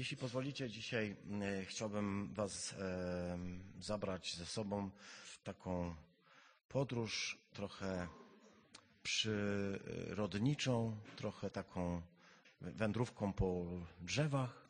[0.00, 2.74] Jeśli pozwolicie, dzisiaj e, chciałbym Was
[3.80, 4.90] zabrać ze sobą
[5.24, 5.94] w taką
[6.68, 8.08] podróż trochę
[9.02, 12.02] przyrodniczą, trochę taką
[12.60, 13.64] wędrówką po
[14.00, 14.68] drzewach,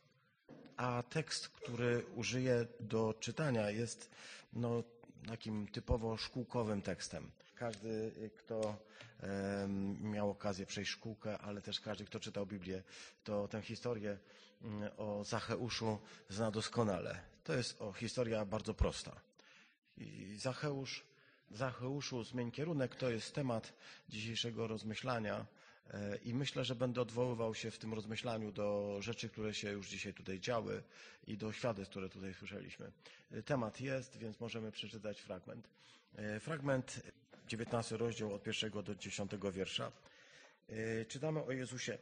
[0.77, 4.10] a tekst, który użyję do czytania jest
[4.53, 4.83] no,
[5.28, 7.31] takim typowo szkółkowym tekstem.
[7.54, 8.76] Każdy, kto
[9.21, 9.69] e,
[10.01, 12.83] miał okazję przejść szkółkę, ale też każdy, kto czytał Biblię,
[13.24, 14.49] to tę historię mm,
[14.97, 15.99] o Zacheuszu
[16.29, 17.20] zna doskonale.
[17.45, 19.20] To jest o, historia bardzo prosta.
[19.96, 21.05] I Zacheusz,
[21.50, 23.73] Zacheuszu zmień kierunek to jest temat
[24.09, 25.46] dzisiejszego rozmyślania
[25.91, 29.88] e, i myślę, że będę odwoływał się w tym rozmyślaniu do rzeczy, które się już
[29.88, 30.83] dzisiaj tutaj działy
[31.27, 32.92] i do świadectw, które tutaj słyszeliśmy.
[33.30, 35.69] E, Temat jest, więc możemy przeczytać fragment.
[36.16, 37.00] E, Fragment
[37.48, 39.92] 19 rozdział od pierwszego do dziesiątego wiersza.
[41.08, 41.98] Czytamy o Jezusie.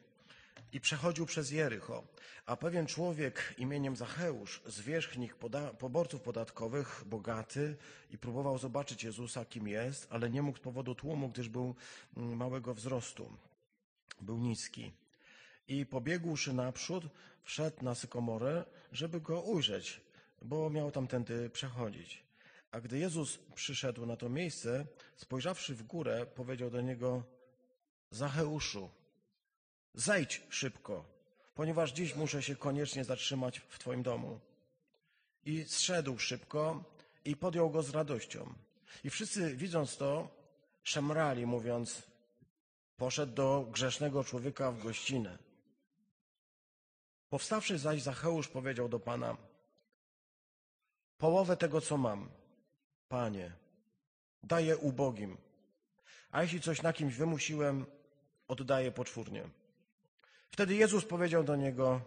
[0.73, 2.05] I przechodził przez Jericho,
[2.47, 7.77] a pewien człowiek imieniem Zacheusz, zwierzchnik poda- poborców podatkowych, bogaty,
[8.11, 11.75] i próbował zobaczyć Jezusa, kim jest, ale nie mógł z powodu tłumu, gdyż był
[12.17, 13.33] mm, małego wzrostu.
[14.21, 14.93] Był niski.
[15.69, 17.05] I pobiegłszy naprzód,
[17.43, 20.01] wszedł na sykomorę, żeby go ujrzeć,
[20.43, 22.23] bo miał tamtędy przechodzić.
[22.71, 27.23] A gdy Jezus przyszedł na to miejsce, spojrzawszy w górę, powiedział do niego:
[28.11, 28.91] Zacheuszu,
[29.95, 31.05] zejdź szybko,
[31.55, 34.41] ponieważ dziś muszę się koniecznie zatrzymać w Twoim domu.
[35.45, 36.85] I zszedł szybko
[37.25, 38.55] i podjął go z radością.
[39.05, 40.29] I wszyscy widząc to,
[40.83, 42.03] szemrali, mówiąc:
[42.97, 45.39] Poszedł do grzesznego człowieka w gościnę.
[47.31, 49.37] Powstawszy zaś Zacheusz powiedział do Pana:
[51.19, 52.29] Połowę tego, co mam,
[53.09, 53.53] Panie,
[54.43, 55.37] daję ubogim,
[56.31, 57.87] a jeśli coś na kimś wymusiłem,
[58.49, 59.49] oddaję poczwórnie.
[60.51, 62.01] Wtedy Jezus powiedział do niego: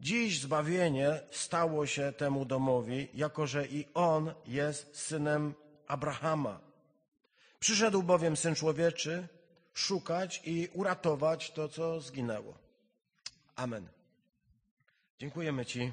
[0.00, 5.54] Dziś zbawienie stało się temu domowi, jako że i on jest synem
[5.86, 6.60] Abrahama.
[7.60, 9.28] Przyszedł bowiem syn człowieczy
[9.74, 12.54] szukać i uratować to, co zginęło.
[13.56, 13.88] Amen.
[15.18, 15.92] Dziękujemy Ci,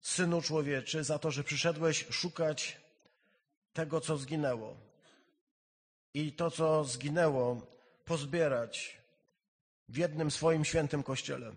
[0.00, 2.80] synu człowieczy, za to, że przyszedłeś szukać
[3.72, 4.76] tego, co zginęło.
[6.14, 7.66] I to, co zginęło,
[8.04, 8.99] pozbierać
[9.90, 11.52] w jednym swoim świętym kościele.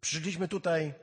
[0.00, 0.94] Przyszliśmy tutaj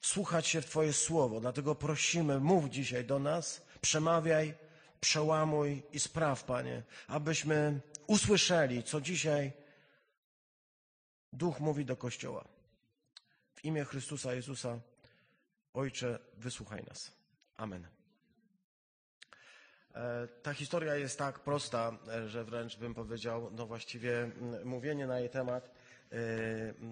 [0.00, 4.54] słuchać się w Twoje słowo, dlatego prosimy, mów dzisiaj do nas, przemawiaj,
[5.00, 9.52] przełamuj i spraw, Panie, abyśmy usłyszeli, co dzisiaj
[11.32, 12.44] Duch mówi do Kościoła.
[13.54, 14.80] W imię Chrystusa Jezusa,
[15.74, 17.12] Ojcze, wysłuchaj nas.
[17.56, 17.97] Amen.
[19.98, 24.32] E, Ta historia jest tak prosta, e, że wręcz bym powiedział, no właściwie m,
[24.64, 25.70] mówienie na jej temat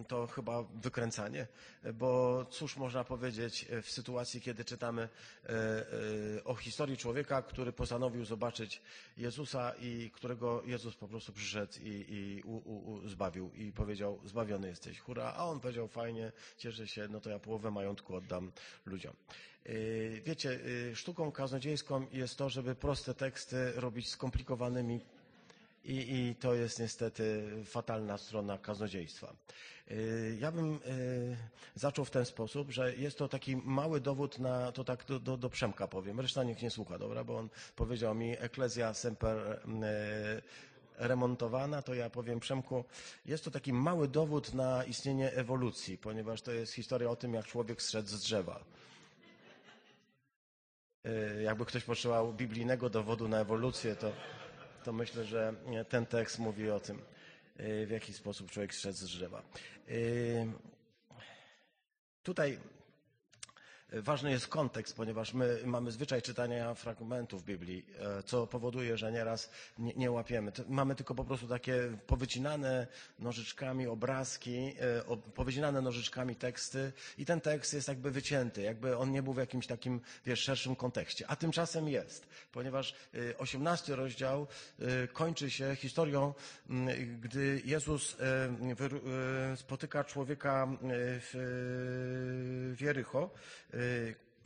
[0.08, 1.46] to chyba wykręcanie,
[1.94, 8.24] bo cóż można powiedzieć w sytuacji, kiedy czytamy e, e, o historii człowieka, który postanowił
[8.24, 8.82] zobaczyć
[9.16, 14.68] Jezusa i którego Jezus po prostu przyszedł i, i u, u, zbawił i powiedział, zbawiony
[14.68, 18.52] jesteś, hurra, a on powiedział, fajnie, cieszę się, no to ja połowę majątku oddam
[18.86, 19.14] ludziom.
[19.64, 25.00] Yy, Wiecie, yy, sztuką kaznodziejską jest to, żeby proste teksty robić skomplikowanymi
[25.86, 29.36] i, i to jest niestety fatalna strona kaznodziejstwa.
[29.90, 31.36] Yy, Ja bym yy,
[31.74, 35.36] zaczął w ten sposób, że jest to taki mały dowód na, to tak do, do,
[35.36, 40.42] do Przemka powiem, reszta niech nie słucha, dobra, bo on powiedział mi Ecclesia semper yy,
[40.98, 42.84] remontowana, to ja powiem Przemku,
[43.26, 47.46] jest to taki mały dowód na istnienie ewolucji, ponieważ to jest historia o tym, jak
[47.46, 48.64] człowiek zszedł z drzewa.
[51.06, 54.12] Y, jakby ktoś potrzebował biblijnego dowodu na ewolucję, to,
[54.86, 55.54] to myślę, że
[55.88, 57.02] ten tekst mówi o tym,
[57.60, 59.42] y, w jaki sposób człowiek zszedł z drzewa.
[59.88, 60.46] Y,
[62.22, 62.58] Tutaj
[63.92, 69.50] ważny jest kontekst, ponieważ my mamy zwyczaj czytania fragmentów Biblii, e, co powoduje, że nieraz
[69.78, 70.52] nie, nie łapiemy.
[70.68, 72.86] Mamy tylko po prostu takie powycinane
[73.18, 79.22] nożyczkami obrazki, e, powycinane nożyczkami teksty i ten tekst jest jakby wycięty, jakby on nie
[79.22, 81.24] był w jakimś takim, wiesz, szerszym kontekście.
[81.28, 84.46] A tymczasem jest, ponieważ e, 18 rozdział
[84.78, 86.34] e, kończy się historią,
[87.20, 88.24] gdy Jezus e,
[89.52, 90.76] e, spotyka człowieka e,
[91.20, 91.30] w,
[92.76, 93.30] w Jericho,
[93.72, 93.75] e,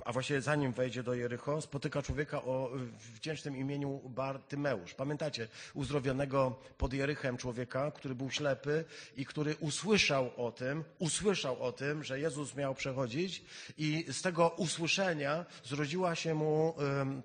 [0.05, 2.71] a właściwie zanim wejdzie do Jericho, spotyka człowieka o
[3.15, 4.95] wdzięcznym imieniu Bartymeusz.
[4.95, 8.85] Pamiętacie uzdrowionego pod Jerychem człowieka, który był ślepy
[9.17, 13.45] i który usłyszał o tym, usłyszał o tym, że Jezus miał przechodzić
[13.79, 16.75] i z tego usłyszenia zrodziła się mu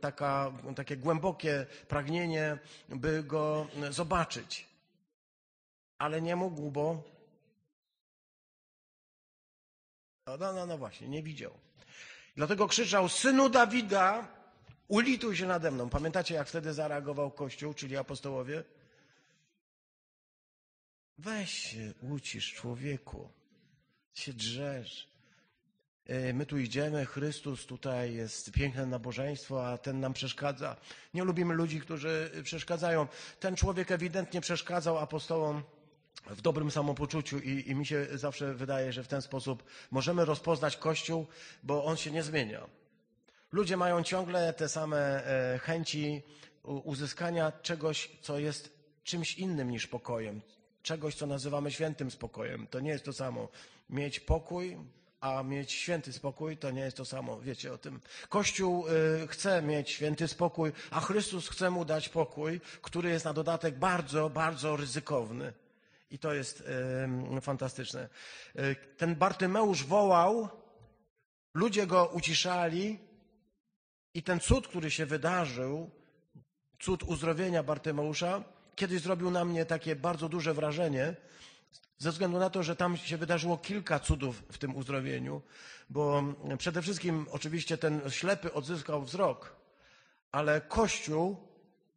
[0.01, 2.57] taka, takie głębokie pragnienie,
[2.89, 4.67] by go zobaczyć.
[5.97, 7.15] Ale nie mógł, bo
[10.27, 11.64] No, no, no, no właśnie, nie widział.
[12.35, 14.27] Dlatego krzyczał, synu Dawida,
[14.87, 15.89] ulituj się nade mną.
[15.89, 18.63] Pamiętacie, jak wtedy zareagował Kościół, czyli apostołowie?
[21.17, 23.29] Weź się, ucisz człowieku,
[24.13, 25.07] się drzesz.
[26.05, 30.75] E, my tu idziemy, Chrystus, tutaj jest piękne nabożeństwo, a ten nam przeszkadza.
[31.13, 33.07] Nie lubimy ludzi, którzy przeszkadzają.
[33.39, 35.63] Ten człowiek ewidentnie przeszkadzał apostołom
[36.27, 40.77] w dobrym samopoczuciu i, i mi się zawsze wydaje, że w ten sposób możemy rozpoznać
[40.77, 41.27] Kościół,
[41.63, 42.67] bo on się nie zmienia.
[43.51, 46.21] Ludzie mają ciągle te same e, chęci
[46.63, 48.69] uzyskania czegoś, co jest
[49.03, 50.41] czymś innym niż pokojem,
[50.83, 52.67] czegoś, co nazywamy świętym spokojem.
[52.67, 53.47] To nie jest to samo.
[53.89, 54.77] Mieć pokój,
[55.21, 57.41] a mieć święty spokój to nie jest to samo.
[57.41, 57.99] Wiecie o tym.
[58.29, 63.33] Kościół y, chce mieć święty spokój, a Chrystus chce mu dać pokój, który jest na
[63.33, 65.53] dodatek bardzo, bardzo ryzykowny.
[66.15, 66.63] I to jest
[67.41, 68.09] fantastyczne.
[68.55, 70.49] Y, ten Bartymeusz wołał,
[71.53, 72.99] ludzie go uciszali
[74.13, 75.89] i ten cud, który się wydarzył,
[76.79, 78.43] cud uzdrowienia Bartymeusza,
[78.75, 81.15] kiedyś zrobił na mnie takie bardzo duże wrażenie,
[81.97, 85.41] ze względu na to, że tam się wydarzyło kilka cudów w tym uzdrowieniu,
[85.89, 86.23] bo
[86.57, 89.55] przede wszystkim oczywiście ten ślepy odzyskał wzrok,
[90.31, 91.37] ale Kościół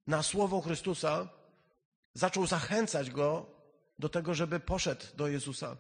[0.07, 1.29] na słowo Chrystusa
[2.15, 3.58] zaczął zachęcać go
[3.99, 5.77] do tego, żeby poszedł do Jezusa.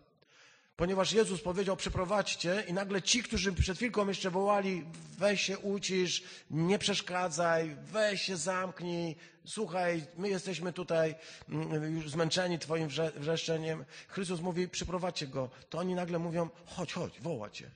[0.77, 4.85] Ponieważ Jezus powiedział, przyprowadźcie i nagle ci, którzy przed chwilką jeszcze wołali,
[5.19, 9.17] weź się ucisz, nie przeszkadzaj, weź się zamknij,
[9.47, 11.15] słuchaj, my jesteśmy tutaj
[11.49, 13.85] mm, już zmęczeni twoim wrzeszczeniem.
[14.09, 15.51] Chrystus mówi, przyprowadźcie go.
[15.71, 17.71] To oni nagle mówią, chodź, chodź, woła cię.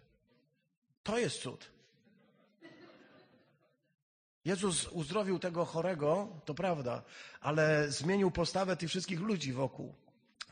[1.02, 1.70] To jest cud.
[4.44, 7.02] Jezus uzdrowił tego chorego, to prawda,
[7.40, 9.94] ale zmienił postawę tych wszystkich ludzi wokół.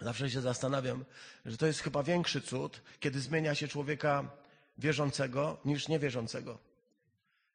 [0.01, 1.05] Zawsze się zastanawiam,
[1.47, 4.31] że to jest chyba większy cud, kiedy zmienia się człowieka
[4.79, 6.59] wierzącego niż niewierzącego.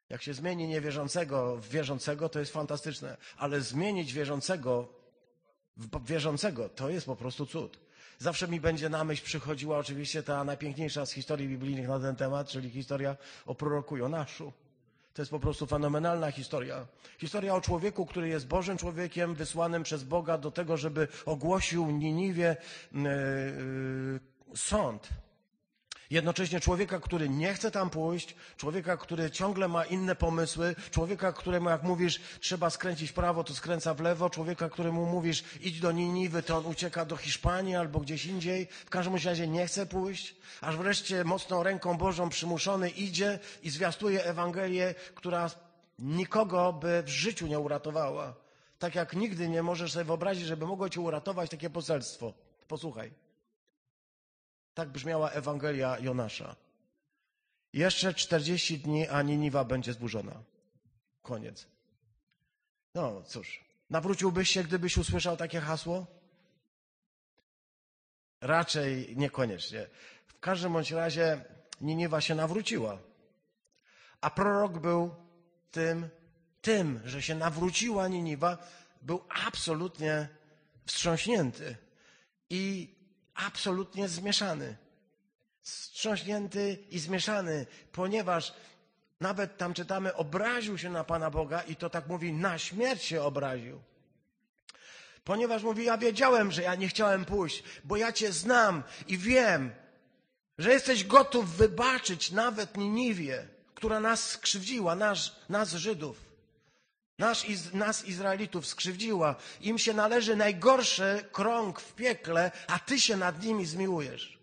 [0.10, 4.88] Jak się zmieni niewierzącego w wierzącego, to jest fantastyczne, ale zmienić wierzącego
[5.78, 7.80] w wierzącego to jest po prostu cud.
[8.20, 12.48] Zawsze mi będzie na myśl przychodziła oczywiście ta najpiękniejsza z historii biblijnych na ten temat,
[12.48, 14.54] czyli historia o proroku Jonaszu.
[15.16, 16.88] To jest po prostu fenomenalna historia.
[17.18, 22.58] Historia o człowieku, który jest Bożym człowiekiem, wysłanym przez Boga do tego, żeby ogłosił Niniwie
[22.92, 23.02] yy,
[24.56, 25.10] sąd.
[26.16, 31.70] Jednocześnie człowieka, który nie chce tam pójść, człowieka, który ciągle ma inne pomysły, człowieka, któremu
[31.70, 35.92] jak mówisz, trzeba skręcić w prawo, to skręca w lewo, człowieka, któremu mówisz, idź do
[35.92, 38.68] Niniwy, to on ucieka do Hiszpanii albo gdzieś indziej.
[38.86, 44.26] W każdym razie nie chce pójść, aż wreszcie mocną ręką Bożą przymuszony idzie i zwiastuje
[44.26, 45.50] Ewangelię, która
[46.00, 48.34] nikogo by w życiu nie uratowała.
[48.80, 52.34] Tak jak nigdy nie możesz sobie wyobrazić, żeby mogło cię uratować takie poselstwo.
[52.68, 53.25] Posłuchaj.
[54.76, 56.56] Tak brzmiała Ewangelia Jonasza.
[57.74, 60.44] Jeszcze 40 dni, a Niniwa będzie zburzona.
[61.22, 61.68] Koniec.
[62.96, 66.08] No cóż, nawróciłbyś się, gdybyś usłyszał takie hasło?
[68.42, 69.88] Raczej niekoniecznie.
[70.28, 71.46] W każdym bądź razie
[71.82, 72.98] Niniwa się nawróciła.
[74.22, 75.16] A prorok był
[75.72, 76.10] tym,
[76.62, 78.58] tym, że się nawróciła Niniwa,
[79.02, 80.30] był absolutnie
[80.86, 81.78] wstrząśnięty.
[82.50, 82.95] I
[83.36, 84.78] absolutnie zmieszany.
[85.62, 88.54] Wstrząśnięty i zmieszany, ponieważ
[89.20, 93.22] nawet tam czytamy, obraził się na Pana Boga i to tak mówi, na śmierć się
[93.22, 93.82] obraził.
[95.24, 99.72] Ponieważ mówi, ja wiedziałem, że ja nie chciałem pójść, bo ja Cię znam i wiem,
[100.58, 106.25] że jesteś gotów wybaczyć nawet Niniwie, która nas skrzywdziła, nas, nas Żydów.
[107.18, 109.36] Nas, nas, Izraelitów, skrzywdziła.
[109.62, 114.40] Im się należy najgorszy krąg w piekle, a ty się nad nimi zmiłujesz.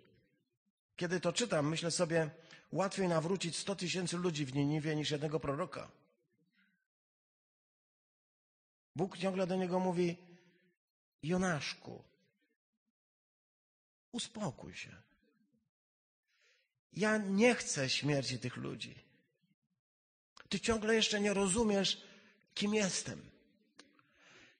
[0.96, 2.30] Kiedy to czytam, myślę sobie,
[2.72, 5.90] łatwiej nawrócić 100 tysięcy ludzi w Niniwie niż jednego proroka.
[8.96, 10.16] Bóg ciągle do niego mówi:
[11.22, 12.04] Jonaszku,
[14.12, 14.96] uspokój się.
[16.92, 18.94] Ja nie chcę śmierci tych ludzi.
[20.48, 22.11] Ty ciągle jeszcze nie rozumiesz,
[22.54, 23.30] kim jestem.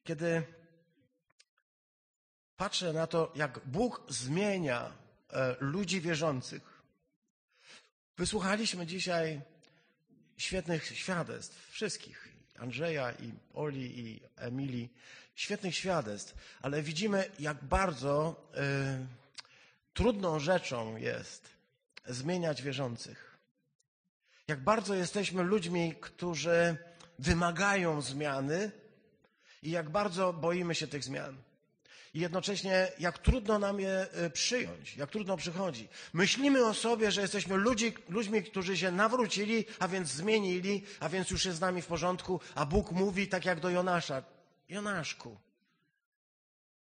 [0.04, 0.42] Kiedy
[2.56, 4.92] patrzę na to, jak Bóg zmienia
[5.30, 6.82] e, ludzi wierzących,
[8.16, 9.40] wysłuchaliśmy dzisiaj
[10.36, 14.92] świetnych świadectw, wszystkich, Andrzeja i Oli i Emilii,
[15.34, 19.06] świetnych świadectw, ale widzimy, jak bardzo y,
[19.94, 21.48] trudną rzeczą jest
[22.06, 23.38] zmieniać wierzących.
[24.48, 26.76] Jak bardzo jesteśmy ludźmi, którzy
[27.18, 28.70] wymagają zmiany
[29.62, 31.42] i jak bardzo boimy się tych zmian.
[32.14, 35.88] I jednocześnie, jak trudno nam je y, przyjąć, jak trudno przychodzi.
[36.12, 41.30] Myślimy o sobie, że jesteśmy ludzi, ludźmi, którzy się nawrócili, a więc zmienili, a więc
[41.30, 44.22] już jest z nami w porządku, a Bóg mówi tak jak do Jonasza.
[44.68, 45.36] Jonaszku,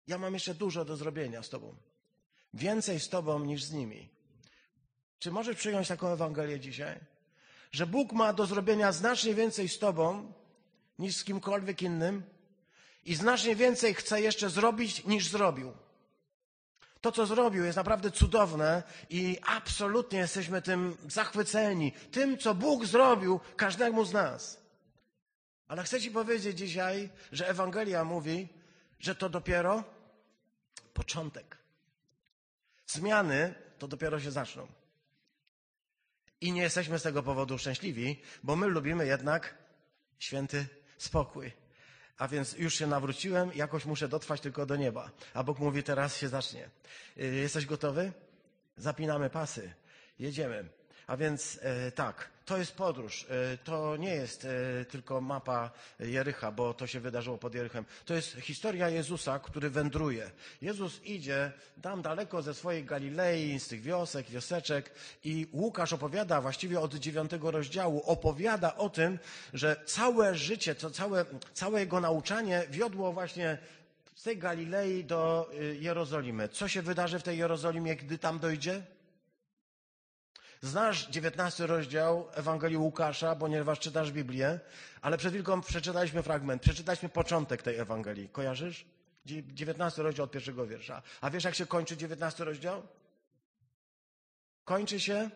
[0.08, 1.76] ja mam jeszcze dużo do zrobienia z Tobą.
[2.54, 4.10] Więcej z Tobą niż z nimi.
[5.20, 7.00] Czy możesz przyjąć taką Ewangelię dzisiaj?
[7.72, 10.34] Że Bóg ma do zrobienia znacznie więcej z Tobą
[11.00, 12.24] niż z kimkolwiek innym
[13.06, 15.74] i znacznie więcej chce jeszcze zrobić niż zrobił.
[17.02, 21.92] To, co zrobił, jest naprawdę cudowne i absolutnie jesteśmy tym zachwyceni.
[21.92, 24.60] Tym, co Bóg zrobił każdemu z nas.
[25.68, 28.48] Ale chcę Ci powiedzieć dzisiaj, że Ewangelia mówi,
[29.00, 29.84] że to dopiero
[30.94, 31.58] początek.
[32.88, 34.79] Zmiany to dopiero się zaczną.
[36.42, 39.58] I nie jesteśmy z tego powodu szczęśliwi, bo my lubimy jednak
[40.20, 40.66] święty
[40.98, 41.52] spokój.
[42.18, 45.12] A więc już się nawróciłem, jakoś muszę dotrwać tylko do nieba.
[45.34, 46.70] A Bóg mówi, teraz się zacznie.
[47.18, 48.12] Y, jesteś gotowy?
[48.78, 49.74] Zapinamy pasy.
[50.20, 50.70] Jedziemy.
[51.08, 53.26] A więc e, tak, to jest podróż.
[53.30, 57.86] E, to nie jest e, tylko mapa Jericha, bo to się wydarzyło pod Jerychem.
[58.06, 60.32] To jest historia Jezusa, który wędruje.
[60.62, 61.52] Jezus idzie
[61.82, 64.92] tam daleko ze swojej Galilei, z tych wiosek, wioseczek
[65.24, 69.20] i Łukasz opowiada właściwie od dziewiątego rozdziału, opowiada o tym,
[69.54, 73.58] że całe życie, to całe, całe jego nauczanie wiodło właśnie
[74.16, 76.50] z tej Galilei do Jerozolimy.
[76.50, 78.82] Co się wydarzy w tej Jerozolimie, gdy tam dojdzie?
[80.62, 84.60] Znasz 19 rozdział Ewangelii Łukasza, ponieważ czytasz Biblię,
[85.02, 88.30] ale przed chwilką przeczytaliśmy fragment, przeczytaliśmy początek tej Ewangelii.
[88.30, 88.86] Kojarzysz?
[89.26, 91.02] 19 rozdział od pierwszego wiersza.
[91.22, 92.84] A wiesz, jak się kończy 19 rozdział?
[94.66, 95.30] Kończy się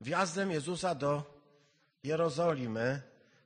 [0.00, 1.40] wjazdem Jezusa do
[2.04, 3.02] Jerozolimy,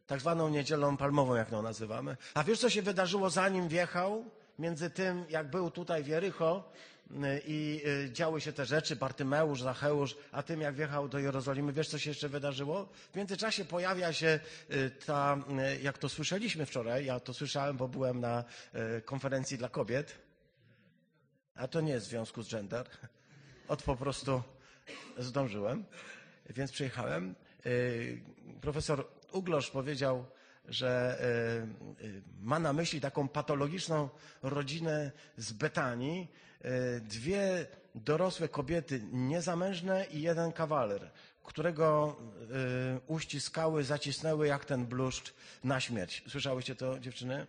[0.07, 2.17] tak zwaną niedzielą palmową, jak ją nazywamy.
[2.35, 4.25] A wiesz, co się wydarzyło zanim wjechał?
[4.59, 6.71] Między tym, jak był tutaj w Jericho,
[7.47, 11.89] i y, działy się te rzeczy, Bartymeusz, Zacheusz, a tym jak wjechał do Jerozolimy, wiesz
[11.89, 12.89] co się jeszcze wydarzyło?
[13.13, 15.39] W międzyczasie pojawia się y, ta,
[15.77, 18.45] y, jak to słyszeliśmy wczoraj, ja to słyszałem, bo byłem na
[19.05, 20.19] konferencji dla kobiet,
[21.55, 22.87] a to nie jest w związku z gender,
[23.69, 24.43] od po prostu
[25.19, 25.85] zdążyłem,
[26.51, 27.35] więc przyjechałem.
[28.61, 30.27] Profesor Uglosz powiedział,
[30.69, 31.19] że
[32.41, 34.09] ma na myśli taką patologiczną
[34.43, 36.29] rodzinę z Betanii,
[37.01, 41.11] dwie dorosłe kobiety niezamężne i jeden kawaler,
[41.45, 46.25] którego e, uściskały, zacisnęły jak ten bluszcz na śmierć.
[46.29, 47.47] Słyszałyście to, dziewczyny?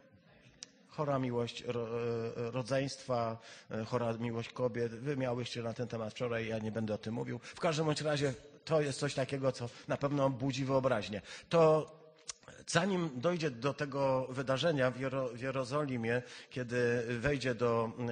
[0.88, 1.66] Chora miłość e,
[2.52, 3.38] rodzeństwa,
[3.86, 4.92] chora miłość kobiet.
[4.92, 7.40] Wy miałyście na ten temat wczoraj, ja nie będę o tym mówił.
[7.44, 8.34] W każdym bądź razie
[8.66, 11.22] to jest coś takiego, co na pewno budzi wyobraźnię.
[11.50, 11.92] To
[12.68, 18.06] Zanim dojdzie do tego wydarzenia w, Jero, w Jerozolimie, kiedy wejdzie do, yy,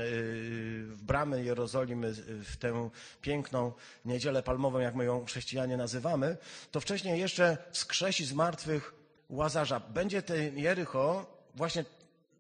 [0.85, 2.13] w bramy Jerozolimy,
[2.43, 2.89] w tę
[3.21, 3.71] piękną
[4.05, 6.37] niedzielę palmową, jak my ją chrześcijanie nazywamy,
[6.71, 8.93] to wcześniej jeszcze wskrzesi z martwych
[9.29, 9.79] Łazarza.
[9.79, 11.25] Będzie ten Jericho
[11.55, 11.85] właśnie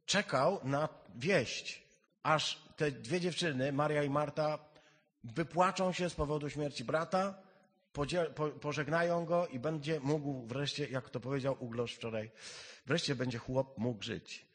[0.05, 1.83] czekał na wieść,
[2.23, 4.59] aż te dwie dziewczyny, Maria i Marta,
[5.23, 7.42] wypłaczą się z powodu śmierci brata,
[8.61, 12.31] pożegnają go i będzie mógł wreszcie, jak to powiedział Uglosz wczoraj,
[12.85, 14.45] wreszcie będzie chłop mógł żyć.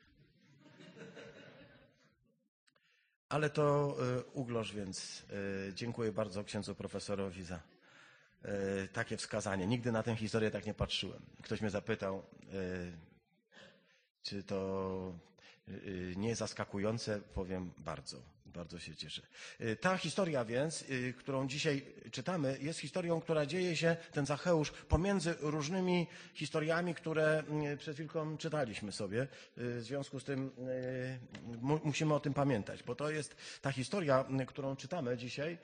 [3.29, 5.23] Ale to y, Uglosz, więc
[5.69, 7.57] y, dziękuję bardzo księdzu profesorowi za
[8.45, 9.67] y, takie wskazanie.
[9.67, 11.23] Nigdy na tę historię tak nie patrzyłem.
[11.43, 12.23] Ktoś mnie zapytał,
[14.23, 15.13] czy to
[16.17, 18.38] nie zaskakujące, powiem bardzo.
[18.55, 19.23] Bardzo się cieszę.
[19.61, 24.71] Y, ta historia więc, y, którą dzisiaj czytamy, jest historią, która dzieje się, ten Zacheusz,
[24.71, 29.27] pomiędzy różnymi historiami, które y, przed chwilką czytaliśmy sobie.
[29.57, 30.51] W związku z tym
[31.85, 35.59] musimy o tym pamiętać, bo to jest ta historia, którą czytamy dzisiaj,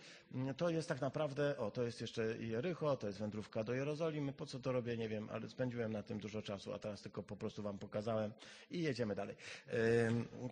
[0.56, 4.32] to jest tak naprawdę, o, to jest jeszcze Jericho, to jest wędrówka do Jerozolimy.
[4.32, 7.22] Po co to robię, nie wiem, ale spędziłem na tym dużo czasu, a teraz tylko
[7.22, 8.32] po prostu wam pokazałem
[8.70, 9.36] i jedziemy dalej.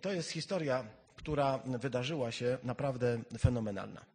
[0.01, 0.85] To jest historia
[1.15, 4.05] która wydarzyła się naprawdę fenomenalna.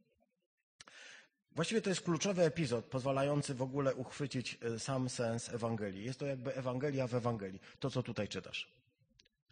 [1.53, 6.05] Właściwie to jest kluczowy epizod, pozwalający w ogóle uchwycić e, sam sens Ewangelii.
[6.05, 8.73] Jest to jakby Ewangelia w Ewangelii, to co tutaj czytasz.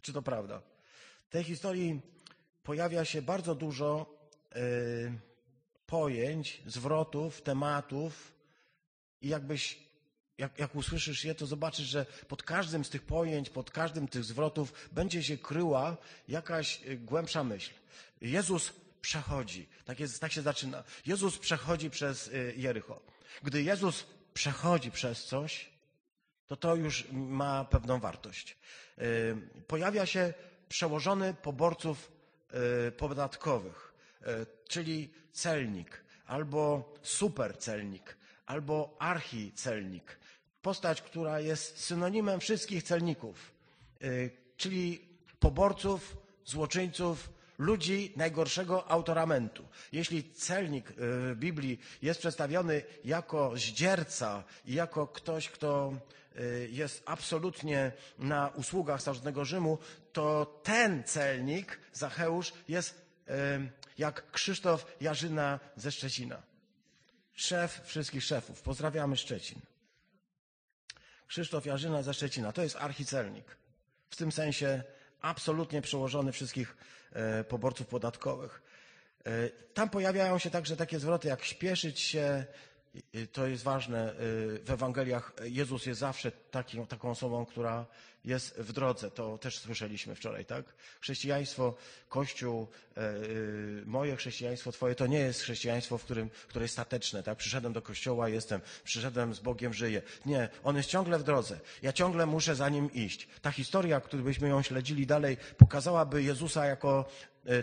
[0.01, 0.61] Czy to prawda?
[1.27, 2.01] W tej historii
[2.63, 4.17] pojawia się bardzo dużo
[4.55, 4.59] y,
[5.85, 8.33] pojęć, zwrotów, tematów
[9.21, 9.86] i jakbyś
[10.37, 14.23] jak, jak usłyszysz je, to zobaczysz, że pod każdym z tych pojęć, pod każdym tych
[14.23, 17.73] zwrotów będzie się kryła jakaś y, głębsza myśl.
[18.21, 19.67] Jezus przechodzi.
[19.85, 20.83] Tak, jest, tak się zaczyna.
[21.05, 23.01] Jezus przechodzi przez y, Jericho.
[23.43, 25.69] Gdy Jezus przechodzi przez coś,
[26.47, 28.57] to to już ma pewną wartość.
[28.99, 29.35] Y,
[29.67, 30.33] pojawia się
[30.69, 32.11] przełożony poborców
[32.97, 33.93] podatkowych,
[34.67, 40.19] czyli celnik, albo supercelnik, albo archicelnik.
[40.67, 43.51] Postać, która jest synonimem wszystkich celników,
[44.01, 44.07] e,
[44.57, 45.01] czyli
[45.39, 49.67] poborców, złoczyńców, ludzi najgorszego autoramentu.
[49.91, 55.93] Jeśli celnik w Biblii jest przedstawiony jako zdzierca i jako ktoś, kto
[56.69, 59.77] jest absolutnie na usługach starożytnego Rzymu,
[60.13, 63.01] to ten celnik, Zacheusz, jest
[63.97, 66.41] jak Krzysztof Jarzyna ze Szczecina.
[67.33, 68.61] Szef wszystkich szefów.
[68.61, 69.61] Pozdrawiamy Szczecin.
[71.27, 72.51] Krzysztof Jarzyna ze Szczecina.
[72.51, 73.57] To jest archicelnik.
[74.09, 74.83] W tym sensie
[75.21, 76.77] absolutnie przełożony wszystkich
[77.13, 78.61] e, poborców podatkowych.
[79.25, 82.45] E, tam pojawiają się także takie zwroty jak śpieszyć się,
[83.31, 84.13] to jest ważne.
[84.13, 84.15] Y,
[84.65, 86.31] w Ewangeliach Jezus jest zawsze
[86.91, 87.85] taką, osobą, która
[88.25, 89.11] jest w drodze.
[89.11, 90.65] To też słyszeliśmy wczoraj, tak?
[91.01, 91.75] Chrześcijaństwo,
[92.09, 97.23] Kościół, e, y, moje chrześcijaństwo, Twoje, to nie jest chrześcijaństwo, w którym, które jest stateczne,
[97.23, 97.37] tak?
[97.37, 100.01] Przyszedłem do Kościoła, jestem, przyszedłem z Bogiem, żyję.
[100.25, 101.59] Nie, on jest ciągle w drodze.
[101.81, 103.27] Ja ciągle muszę za nim iść.
[103.41, 107.05] Ta historia, którąbyśmy ją śledzili dalej, pokazałaby Jezusa jako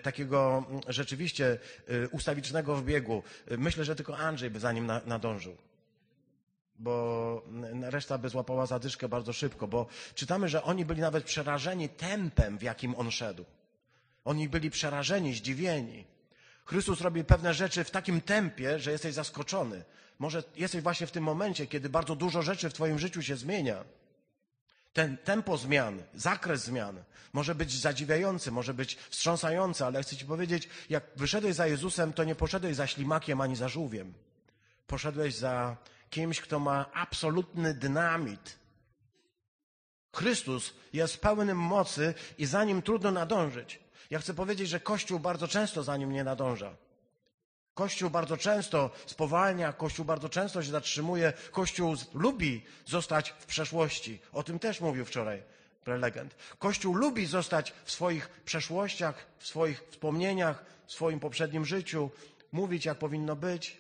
[0.03, 3.23] takiego mm, rzeczywiście e, ustawicznego w biegu.
[3.49, 5.57] E, myślę, że tylko Andrzej by za nim nadążył
[6.79, 11.89] bo mm, reszta by złapała zadyszkę bardzo szybko, bo czytamy, że oni byli nawet przerażeni
[11.89, 13.45] tempem, w jakim on szedł.
[14.25, 16.05] Oni byli przerażeni, zdziwieni.
[16.65, 19.85] Chrystus robi pewne rzeczy w takim tempie, że jesteś zaskoczony.
[20.19, 23.85] Może jesteś właśnie w tym momencie, kiedy bardzo dużo rzeczy w Twoim życiu się zmienia
[24.95, 30.69] ten tempo zmian, zakres zmian może być zadziwiający, może być wstrząsający, ale chcę Ci powiedzieć,
[30.91, 34.15] jak wyszedłeś za Jezusem, to nie poszedłeś za ślimakiem ani za żółwiem.
[34.87, 35.77] Poszedłeś za
[36.11, 38.59] kimś, kto ma absolutny dynamit.
[40.17, 43.81] Chrystus jest pełnym mocy i za nim trudno nadążyć.
[44.11, 46.75] Ja chcę powiedzieć, że Kościół bardzo często za nim nie nadąża.
[47.75, 54.21] Kościół bardzo często spowalnia, Kościół bardzo często się zatrzymuje, Kościół lubi zostać w przeszłości.
[54.33, 55.43] O tym też mówił wczoraj
[55.85, 56.35] prelegent.
[56.59, 62.11] Kościół lubi zostać w swoich przeszłościach, w swoich wspomnieniach, w swoim poprzednim życiu,
[62.53, 63.77] mówić jak powinno być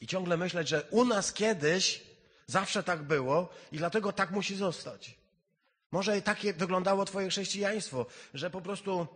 [0.00, 2.02] i ciągle myśleć, że u nas kiedyś
[2.46, 5.14] zawsze tak było i dlatego tak musi zostać.
[5.92, 9.06] Może takie wyglądało Twoje chrześcijaństwo, że po prostu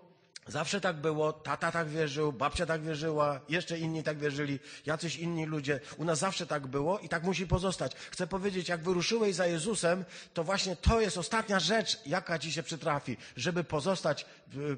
[0.49, 5.47] Zawsze tak było, tata tak wierzył, babcia tak wierzyła, jeszcze inni tak wierzyli, jacyś inni
[5.47, 5.81] ludzie.
[5.97, 7.95] U nas zawsze tak było i tak musi pozostać.
[7.95, 10.05] Chcę powiedzieć, jak wyruszyłeś za Jezusem,
[10.35, 14.27] to właśnie to jest ostatnia rzecz, jaka ci się przytrafi, żeby pozostać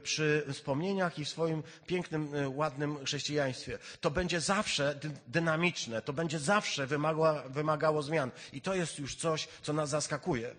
[0.02, 3.78] przy wspomnieniach i w swoim pięknym, y, ładnym chrześcijaństwie.
[4.00, 8.31] To będzie zawsze dynamiczne, to będzie zawsze wymagało, wymagało zmian.
[8.52, 10.54] I to jest już coś, co nas zaskakuje.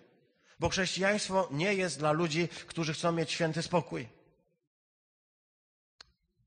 [0.60, 4.19] Bo chrześcijaństwo nie jest dla ludzi, którzy chcą mieć święty spokój.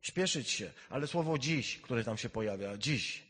[0.03, 3.23] Śpieszyć się, ale słowo dziś, które tam się pojawia, dziś.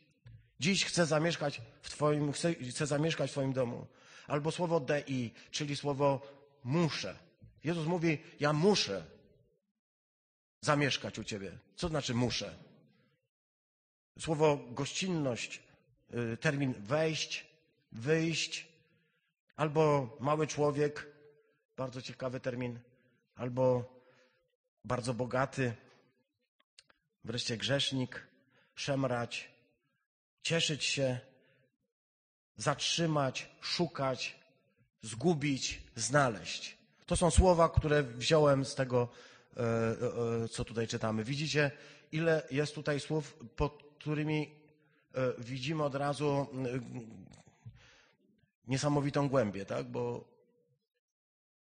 [0.60, 3.88] Dziś chcę zamieszkać w Twoim, chcę, chcę zamieszkać w Twoim domu.
[4.28, 6.22] Albo słowo dei, czyli słowo
[6.64, 7.16] muszę.
[7.64, 9.06] Jezus mówi, ja muszę
[10.62, 11.52] zamieszkać u Ciebie.
[11.76, 12.56] Co znaczy muszę?
[14.20, 15.62] Słowo gościnność,
[16.34, 17.46] y, termin wejść,
[17.92, 18.68] wyjść,
[19.56, 21.08] albo mały człowiek,
[21.78, 22.80] bardzo ciekawy termin,
[23.36, 23.94] albo
[24.86, 25.74] bardzo bogaty,
[27.24, 28.28] wreszcie grzesznik,
[28.76, 29.52] szemrać,
[30.42, 31.20] cieszyć się,
[32.58, 34.40] zatrzymać, szukać,
[35.02, 36.78] zgubić, znaleźć.
[37.06, 39.10] To są słowa, które wziąłem z tego,
[39.58, 41.24] e, e, co tutaj czytamy.
[41.24, 41.72] Widzicie,
[42.12, 44.52] ile jest tutaj słów, pod którymi
[45.14, 46.48] e, widzimy od razu
[48.68, 49.86] niesamowitą głębię, tak?
[49.86, 50.34] Bo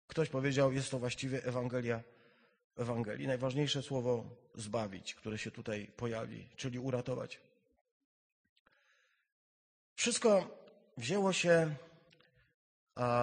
[0.07, 2.03] ktoś powiedział, jest to właściwie Ewangelia
[2.77, 3.27] Ewangelii.
[3.27, 7.41] Najważniejsze słowo zbawić, które się tutaj pojawi, czyli uratować.
[9.95, 10.59] Wszystko
[10.97, 11.75] wzięło się,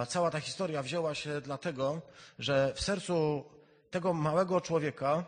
[0.08, 2.02] cała ta historia wzięła się dlatego,
[2.38, 3.44] że w sercu
[3.90, 5.24] tego małego człowieka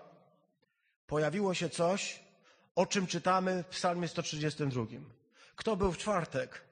[1.06, 2.20] pojawiło się coś,
[2.74, 4.86] o czym czytamy w Psalmie 132.
[5.56, 6.65] Kto był w czwartek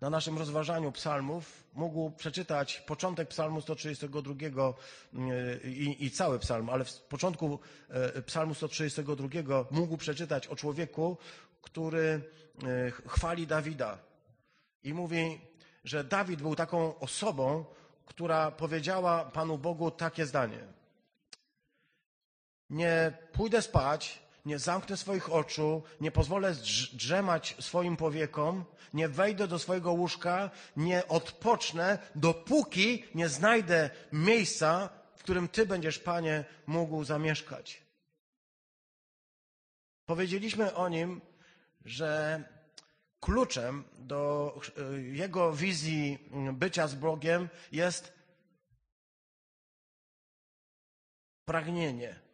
[0.00, 6.84] na naszym rozważaniu psalmów mógł przeczytać początek psalmu 132 e, i, i cały psalm, ale
[6.84, 7.58] w początku
[7.88, 9.28] e, psalmu 132
[9.70, 11.16] mógł przeczytać o człowieku,
[11.62, 12.20] który
[12.62, 13.98] e, chwali Dawida.
[14.84, 15.40] I mówi,
[15.84, 17.64] że Dawid był taką osobą,
[18.06, 20.58] która powiedziała Panu Bogu takie zdanie.
[22.70, 26.54] Nie pójdę spać, nie zamknę swoich oczu, nie pozwolę
[26.92, 35.22] drzemać swoim powiekom, nie wejdę do swojego łóżka, nie odpocznę, dopóki nie znajdę miejsca, w
[35.22, 37.82] którym Ty będziesz, Panie, mógł zamieszkać.
[40.06, 41.20] Powiedzieliśmy o nim,
[41.84, 42.42] że
[43.20, 44.54] kluczem do
[44.96, 46.18] y, jego wizji
[46.52, 48.12] bycia z Bogiem jest
[51.44, 52.29] pragnienie.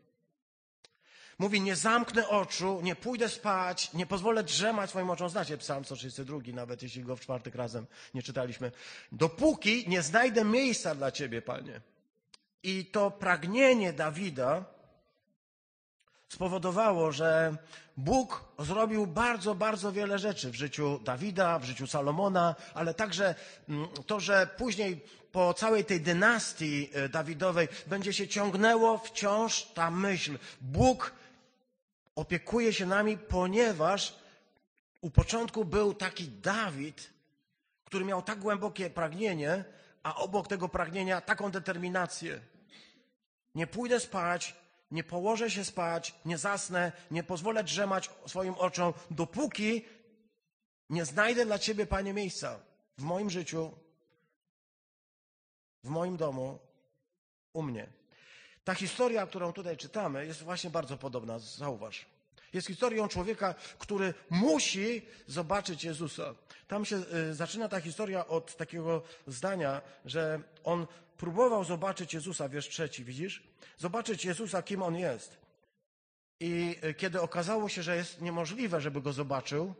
[1.38, 5.29] Mówi, nie zamknę oczu, nie pójdę spać, nie pozwolę drzemać swoim oczom.
[5.29, 8.72] Znacie psalm 132, nawet jeśli go w czwartek razem nie czytaliśmy.
[9.12, 11.81] Dopóki nie znajdę miejsca dla Ciebie, Panie.
[12.62, 14.64] I to pragnienie Dawida
[16.29, 17.57] spowodowało, że
[17.96, 23.35] Bóg zrobił bardzo, bardzo wiele rzeczy w życiu Dawida, w życiu Salomona, ale także
[23.68, 25.01] mm, to, że później
[25.33, 30.38] po całej tej dynastii e, Dawidowej będzie się ciągnęło wciąż ta myśl.
[30.61, 31.12] Bóg
[32.16, 34.18] opiekuje się nami, ponieważ
[35.00, 37.11] u początku był taki Dawid,
[37.85, 39.64] który miał tak głębokie pragnienie,
[40.02, 42.40] a obok tego pragnienia taką determinację.
[43.55, 44.55] Nie pójdę spać,
[44.90, 49.85] nie położę się spać, nie zasnę, nie pozwolę drzemać swoim oczom, dopóki
[50.90, 52.61] nie znajdę dla Ciebie, Panie, miejsca
[52.98, 53.72] w moim życiu,
[55.85, 56.59] w moim domu,
[57.52, 57.87] u mnie.
[58.66, 62.07] Ta historia, którą tutaj czytamy, jest właśnie bardzo podobna, zauważ.
[62.52, 66.35] Jest historią człowieka, który musi zobaczyć Jezusa.
[66.68, 72.68] Tam się y, zaczyna ta historia od takiego zdania, że on próbował zobaczyć Jezusa, wiersz
[72.68, 73.42] trzeci, widzisz?
[73.79, 75.37] Zobaczyć Jezusa, kim on jest.
[76.40, 79.74] I y, kiedy okazało się, że jest niemożliwe, żeby go zobaczył,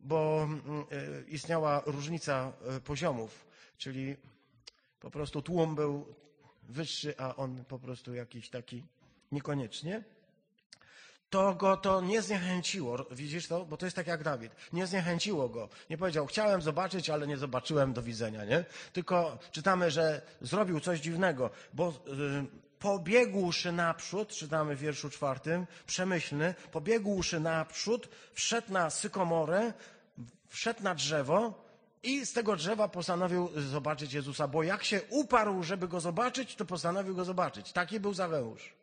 [0.00, 2.52] bo mm, y, istniała różnica
[2.84, 3.46] poziomów,
[3.78, 4.16] czyli
[5.00, 6.14] po prostu tłum był
[6.68, 8.84] wyższy, a on po prostu jakiś taki
[9.32, 10.04] niekoniecznie,
[11.30, 13.06] to go to nie zniechęciło.
[13.10, 13.64] Widzisz to?
[13.64, 14.52] Bo to jest tak jak Dawid.
[14.72, 15.68] Nie zniechęciło go.
[15.90, 18.64] Nie powiedział, chciałem zobaczyć, ale nie zobaczyłem, do widzenia, nie?
[18.92, 21.92] Tylko czytamy, że zrobił coś dziwnego, bo y,
[22.78, 29.72] pobiegłszy naprzód, czytamy w wierszu czwartym, przemyślny, pobiegłszy naprzód, wszedł na sykomorę,
[30.48, 31.67] wszedł na drzewo,
[32.02, 36.64] i z tego drzewa postanowił zobaczyć Jezusa, bo jak się uparł, żeby go zobaczyć, to
[36.64, 37.72] postanowił go zobaczyć.
[37.72, 38.74] Taki był Zaweusz.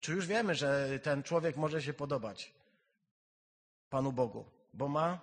[0.00, 2.52] Czy już wiemy, że ten człowiek może się podobać
[3.90, 5.20] Panu Bogu, bo ma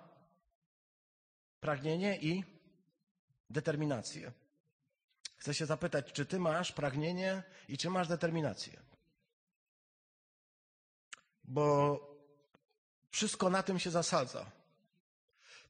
[1.60, 2.44] pragnienie i
[3.50, 4.32] determinację.
[5.36, 8.80] Chcę się zapytać, czy ty masz pragnienie i czy masz determinację?
[11.44, 12.00] Bo
[13.10, 14.50] wszystko na tym się zasadza.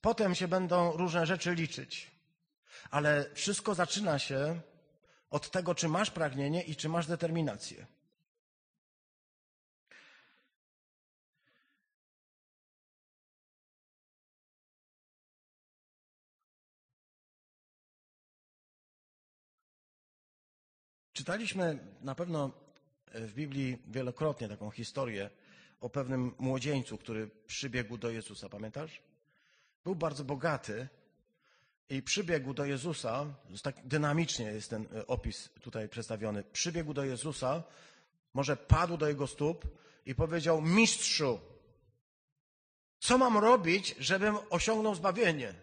[0.01, 2.11] Potem się będą różne rzeczy liczyć.
[2.91, 4.61] Ale wszystko zaczyna się
[5.31, 7.87] od tego, czy masz pragnienie i czy masz determinację.
[21.13, 22.51] Czytaliśmy na pewno
[23.15, 25.31] w Biblii wielokrotnie taką historię
[25.81, 28.49] o pewnym młodzieńcu, który przybiegł do Jezusa.
[28.49, 29.03] Pamiętasz?
[29.87, 30.88] Był bardzo bogaty
[31.88, 33.27] i przybiegł do Jezusa,
[33.62, 36.44] tak dynamicznie jest ten e, opis tutaj przedstawiony.
[36.44, 37.62] Przybiegł do Jezusa,
[38.35, 39.66] może padł do jego stóp
[40.07, 41.40] i powiedział: Mistrzu,
[42.99, 45.55] co mam robić, żebym osiągnął zbawienie?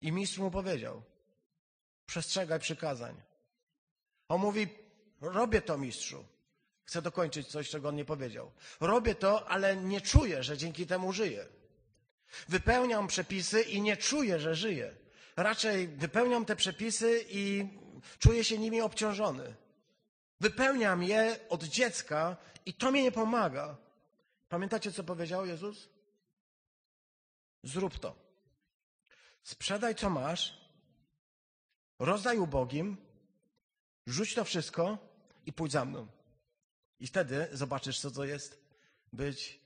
[0.00, 1.02] I mistrz mu powiedział:
[2.06, 3.22] Przestrzegaj przykazań.
[4.28, 4.68] On mówi:
[5.20, 6.24] Robię to, mistrzu.
[6.84, 8.50] Chcę dokończyć coś, czego on nie powiedział.
[8.80, 11.59] Robię to, ale nie czuję, że dzięki temu żyję.
[12.48, 14.94] Wypełniam przepisy i nie czuję, że żyję.
[15.36, 17.68] Raczej wypełniam te przepisy i
[18.18, 19.54] czuję się nimi obciążony.
[20.40, 23.76] Wypełniam je od dziecka i to mi nie pomaga.
[24.48, 25.88] Pamiętacie, co powiedział Jezus?
[27.62, 28.14] Zrób to.
[29.42, 30.60] Sprzedaj, co masz,
[31.98, 32.96] rozdaj ubogim,
[34.06, 34.98] rzuć to wszystko
[35.46, 36.06] i pójdź za mną.
[37.00, 38.60] I wtedy zobaczysz, co to jest
[39.12, 39.60] być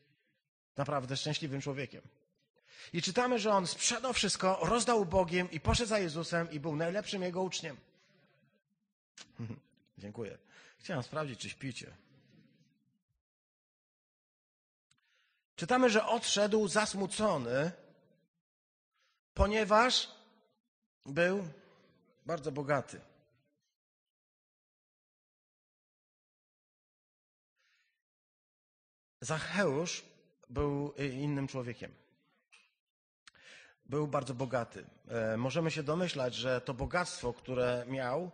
[0.76, 2.02] naprawdę szczęśliwym człowiekiem.
[2.92, 7.22] I czytamy, że on sprzedał wszystko, rozdał Bogiem i poszedł za Jezusem i był najlepszym
[7.22, 7.76] jego uczniem.
[9.98, 10.38] Dziękuję.
[10.78, 11.96] Chciałem sprawdzić, czy śpicie.
[15.56, 17.72] Czytamy, że odszedł zasmucony,
[19.34, 20.10] ponieważ
[21.06, 21.48] był
[22.26, 23.00] bardzo bogaty.
[29.20, 30.04] Zacheusz
[30.50, 32.03] był innym człowiekiem
[33.86, 34.84] był bardzo bogaty.
[35.08, 38.30] E, możemy się domyślać, że to bogactwo, które miał,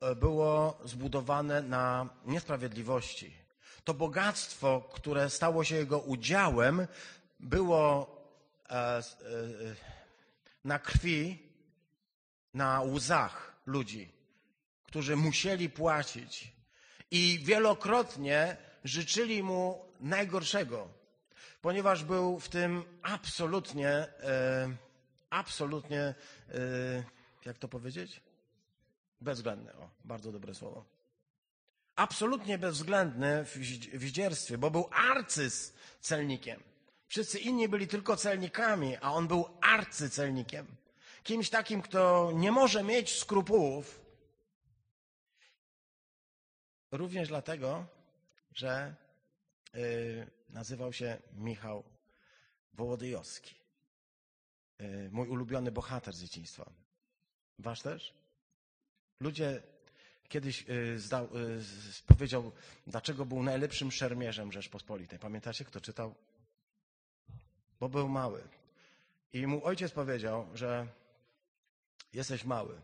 [0.00, 3.34] e, było zbudowane na niesprawiedliwości.
[3.84, 6.86] To bogactwo, które stało się jego udziałem,
[7.40, 8.16] było
[8.70, 9.02] e,
[10.64, 11.38] na krwi,
[12.54, 14.12] na łzach ludzi,
[14.86, 16.52] którzy musieli płacić.
[17.10, 20.88] I wielokrotnie życzyli mu najgorszego,
[21.62, 24.06] ponieważ był w tym absolutnie,
[25.34, 26.14] absolutnie, e,
[27.44, 28.20] jak to powiedzieć?
[29.20, 29.76] Bezwzględny.
[29.76, 30.84] O, bardzo dobre słowo.
[31.96, 33.56] Absolutnie bezwzględny w
[33.98, 36.62] wździerstwie, bo był arcys celnikiem.
[37.08, 40.66] Wszyscy inni byli tylko celnikami, a on był arcycelnikiem.
[41.22, 44.00] Kimś takim, kto nie może mieć skrupułów.
[46.90, 47.86] Również dlatego,
[48.54, 48.94] że
[49.74, 51.84] yy, nazywał się Michał
[52.72, 53.63] Wołodyjowski.
[54.78, 56.70] Yy, mój ulubiony bohater z dzieciństwa.
[57.58, 58.14] Wasz też?
[59.20, 59.62] Ludzie
[60.28, 61.28] kiedyś yy, zdał,
[62.06, 62.52] powiedział,
[62.86, 65.18] dlaczego był najlepszym szermierzem Rzeczpospolitej.
[65.18, 66.14] Pamiętacie, kto czytał?
[67.80, 68.42] Bo był mały.
[69.32, 70.86] I mu ojciec powiedział, że
[72.12, 72.80] jesteś mały.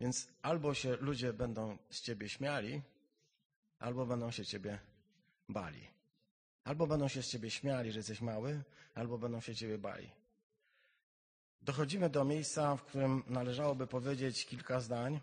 [0.00, 2.82] Więc albo się ludzie będą z ciebie śmiali,
[3.78, 4.78] albo będą się ciebie
[5.48, 5.88] bali.
[6.64, 8.62] Albo będą się z ciebie śmiali, że jesteś mały,
[8.94, 10.10] albo będą się ciebie bali.
[11.62, 15.20] Dochodzimy do miejsca, w którym należałoby powiedzieć kilka zdań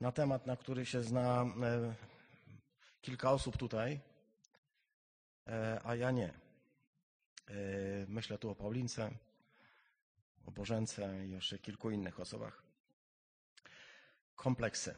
[0.00, 1.94] na temat, na który się zna e,
[3.00, 4.00] kilka osób tutaj,
[5.46, 6.28] e, a ja nie.
[6.28, 6.34] E,
[8.08, 9.10] myślę tu o Paulince,
[10.46, 12.62] o Bożence i jeszcze kilku innych osobach.
[14.36, 14.94] Kompleksy.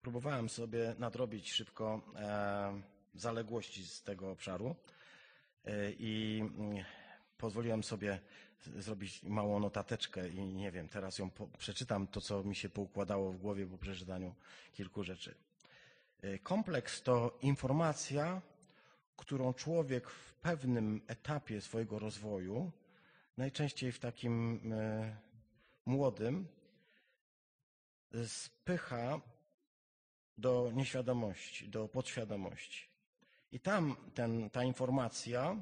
[0.00, 2.00] Próbowałem sobie nadrobić szybko
[3.14, 4.76] zaległości z tego obszaru
[5.98, 6.42] i
[7.38, 8.20] pozwoliłem sobie
[8.76, 13.36] zrobić małą notateczkę i nie wiem, teraz ją przeczytam, to co mi się poukładało w
[13.36, 14.34] głowie po przeczytaniu
[14.72, 15.34] kilku rzeczy.
[16.42, 18.42] Kompleks to informacja,
[19.16, 22.72] którą człowiek w pewnym etapie swojego rozwoju,
[23.36, 25.16] najczęściej w takim e,
[25.86, 26.48] młodym,
[28.26, 29.20] spycha
[30.38, 32.88] do nieświadomości, do podświadomości.
[33.52, 35.56] I tam ten, ta informacja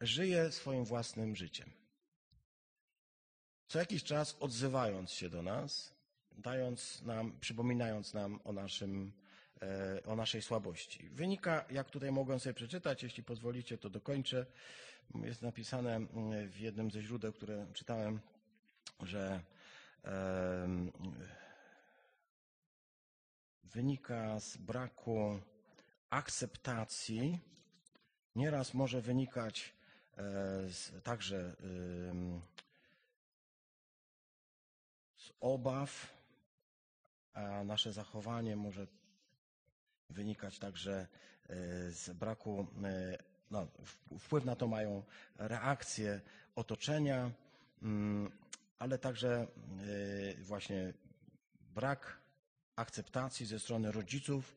[0.00, 1.70] żyje swoim własnym życiem.
[3.68, 5.94] Co jakiś czas odzywając się do nas,
[6.32, 9.12] dając nam, przypominając nam o naszym
[9.62, 11.08] E, o naszej słabości.
[11.08, 14.46] Wynika, jak tutaj mogłem sobie przeczytać, jeśli pozwolicie, to dokończę.
[15.14, 18.20] Jest napisane mm, w jednym ze źródeł, które czytałem,
[19.00, 19.40] że
[23.64, 25.40] wynika z braku
[26.10, 27.38] akceptacji,
[28.34, 29.74] nieraz może wynikać
[30.68, 31.56] z, także
[35.16, 36.16] z obaw,
[37.32, 38.86] a nasze zachowanie może
[40.10, 41.06] wynikać także
[41.48, 43.18] e, z braku, e,
[43.50, 43.66] no,
[44.18, 45.02] wpływ na to mają
[45.36, 46.20] reakcje
[46.54, 47.30] otoczenia,
[47.82, 48.30] mm,
[48.78, 49.46] ale także
[50.38, 50.92] e, właśnie
[51.74, 52.20] brak
[52.76, 54.56] akceptacji ze strony rodziców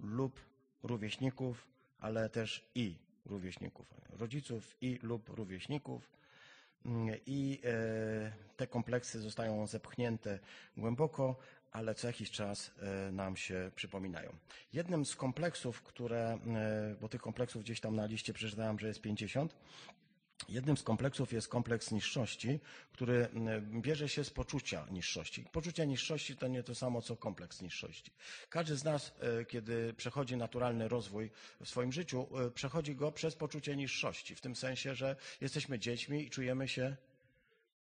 [0.00, 0.40] lub
[0.82, 3.94] rówieśników, ale też i rówieśników.
[4.10, 6.10] Rodziców i lub rówieśników.
[6.84, 7.60] Mm, I
[8.56, 10.38] te kompleksy zostają zepchnięte
[10.76, 11.36] głęboko,
[11.72, 14.36] ale co jakiś czas e, nam się przypominają.
[14.72, 19.00] Jednym z kompleksów, które, e, bo tych kompleksów gdzieś tam na liście przeczytałem, że jest
[19.00, 19.54] 50,
[20.48, 22.60] Jednym z kompleksów jest kompleks niższości,
[22.92, 23.28] który
[23.60, 25.44] bierze się z poczucia niższości.
[25.52, 28.12] Poczucie niższości to nie to samo, co kompleks niższości.
[28.50, 33.76] Każdy z nas, e, kiedy przechodzi naturalny rozwój w swoim życiu, przechodzi go przez poczucie
[33.76, 34.34] niższości.
[34.34, 36.96] W tym sensie, że jesteśmy dziećmi i czujemy się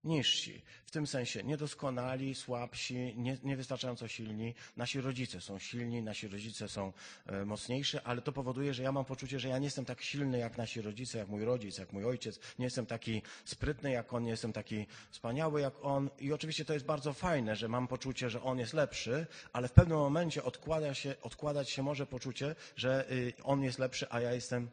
[0.03, 0.61] niżsi.
[0.85, 4.53] W tym sensie niedoskonali, słabsi, nie, niewystarczająco silni.
[4.77, 6.93] Nasi rodzice są silni, nasi rodzice są
[7.25, 10.37] e, mocniejsi, ale to powoduje, że ja mam poczucie, że ja nie jestem tak silny
[10.37, 12.39] jak nasi rodzice, jak mój rodzic, jak mój ojciec.
[12.59, 16.09] Nie jestem taki sprytny jak on, nie jestem taki wspaniały jak on.
[16.19, 19.71] I oczywiście to jest bardzo fajne, że mam poczucie, że on jest lepszy, ale w
[19.71, 24.33] pewnym momencie odkłada się, odkładać się może poczucie, że y, on jest lepszy, a ja
[24.33, 24.69] jestem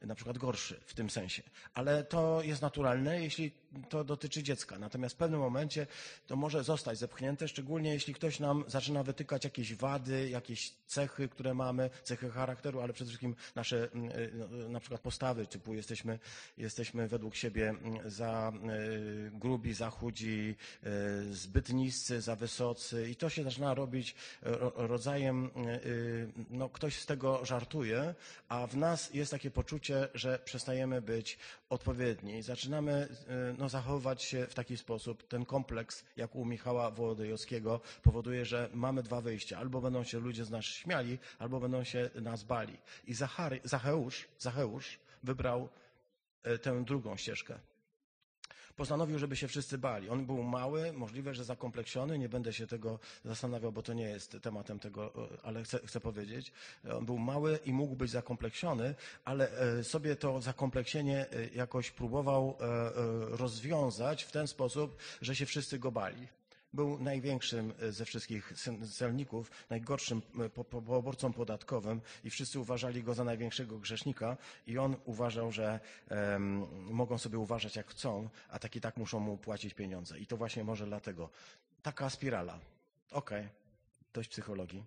[0.00, 1.42] na przykład gorszy w tym sensie.
[1.74, 3.52] Ale to jest naturalne, jeśli
[3.88, 4.78] to dotyczy dziecka.
[4.78, 5.86] Natomiast w pewnym momencie
[6.26, 11.54] to może zostać zepchnięte, szczególnie jeśli ktoś nam zaczyna wytykać jakieś wady, jakieś cechy, które
[11.54, 16.18] mamy, cechy charakteru, ale przede wszystkim nasze mm, y, no, na przykład postawy, typu jesteśmy,
[16.58, 18.52] jesteśmy według siebie mm, za
[19.26, 24.14] y, grubi, za chudzi, y, zbyt niscy, za wysocy i to się zaczyna robić
[24.76, 25.50] rodzajem,
[26.50, 28.14] no ktoś z tego żartuje,
[28.48, 31.38] a w nas jest takie poczucie, że przestajemy być
[31.70, 32.42] odpowiedni.
[32.42, 33.08] Zaczynamy
[33.58, 35.28] no, zachowywać się w taki sposób.
[35.28, 39.58] Ten kompleks, jak u Michała Wołodyjowskiego, powoduje, że mamy dwa wyjścia.
[39.58, 42.76] Albo będą się ludzie z nas śmiali, albo będą się nas bali.
[43.06, 45.68] I Zachary, Zacheusz, Zacheusz wybrał
[46.42, 47.58] e, tę drugą ścieżkę.
[48.76, 50.08] Postanowił, żeby się wszyscy bali.
[50.08, 54.36] On był mały, możliwe, że zakompleksiony, nie będę się tego zastanawiał, bo to nie jest
[54.42, 55.12] tematem tego,
[55.42, 56.52] ale chcę, chcę powiedzieć.
[56.92, 62.56] On był mały i mógł być zakompleksiony, ale e, sobie to zakompleksienie e, jakoś próbował
[62.60, 66.28] e, rozwiązać w ten sposób, że się wszyscy go bali
[66.76, 68.52] był największym ze wszystkich
[68.92, 70.22] celników, najgorszym
[70.86, 74.36] poborcą podatkowym i wszyscy uważali go za największego grzesznika
[74.66, 79.20] i on uważał, że um, mogą sobie uważać jak chcą, a tak i tak muszą
[79.20, 80.18] mu płacić pieniądze.
[80.18, 81.30] I to właśnie może dlatego.
[81.82, 82.58] Taka spirala.
[83.10, 83.50] Okej, okay.
[84.12, 84.84] dość psychologii.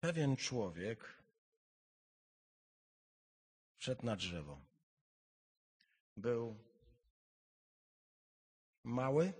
[0.00, 1.17] Pewien człowiek
[3.78, 4.60] wszedł na drzewo.
[6.16, 6.56] Był
[8.84, 9.32] mały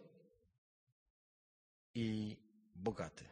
[1.94, 2.36] i
[2.74, 3.24] bogaty.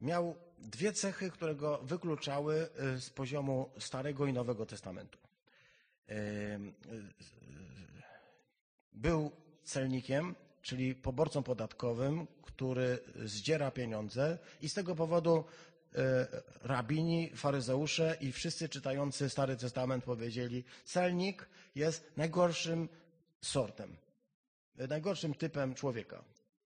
[0.00, 5.18] Miał dwie cechy, które go wykluczały y, z poziomu Starego i Nowego Testamentu.
[6.08, 6.72] Y, y,
[8.92, 9.30] był
[9.64, 15.44] celnikiem, czyli poborcą podatkowym, który zdziera pieniądze i z tego powodu
[16.62, 22.88] rabini, faryzeusze i wszyscy czytający Stary Testament powiedzieli, celnik jest najgorszym
[23.40, 23.96] sortem,
[24.78, 26.24] e, najgorszym typem człowieka.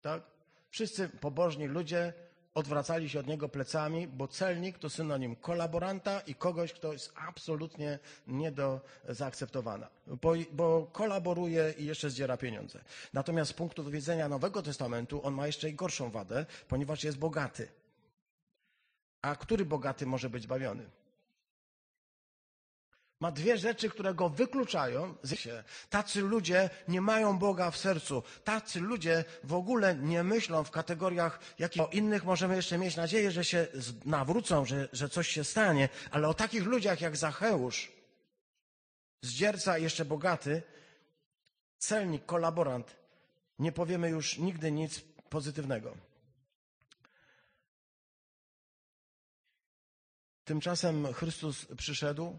[0.02, 0.22] Tak?
[0.70, 2.12] Wszyscy pobożni ludzie
[2.54, 7.98] odwracali się od niego plecami, bo celnik to synonim kolaboranta i kogoś, kto jest absolutnie
[8.26, 12.84] nie do zaakceptowania, bo, bo kolaboruje i jeszcze zdziera pieniądze.
[13.12, 17.68] Natomiast z punktu widzenia Nowego Testamentu on ma jeszcze i gorszą wadę, ponieważ jest bogaty.
[19.22, 20.90] A który bogaty może być zbawiony?
[23.20, 25.14] Ma dwie rzeczy, które go wykluczają.
[25.90, 28.22] Tacy ludzie nie mają Boga w sercu.
[28.44, 33.30] Tacy ludzie w ogóle nie myślą w kategoriach, jakich o innych możemy jeszcze mieć nadzieję,
[33.30, 33.66] że się
[34.04, 35.88] nawrócą, że, że coś się stanie.
[36.10, 37.92] Ale o takich ludziach jak Zacheusz,
[39.22, 40.62] zdzierca jeszcze bogaty,
[41.78, 42.96] celnik, kolaborant,
[43.58, 46.09] nie powiemy już nigdy nic pozytywnego.
[50.50, 52.38] Tymczasem Chrystus przyszedł,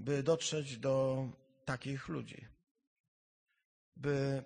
[0.00, 1.26] by dotrzeć do
[1.64, 2.48] takich ludzi,
[3.96, 4.44] by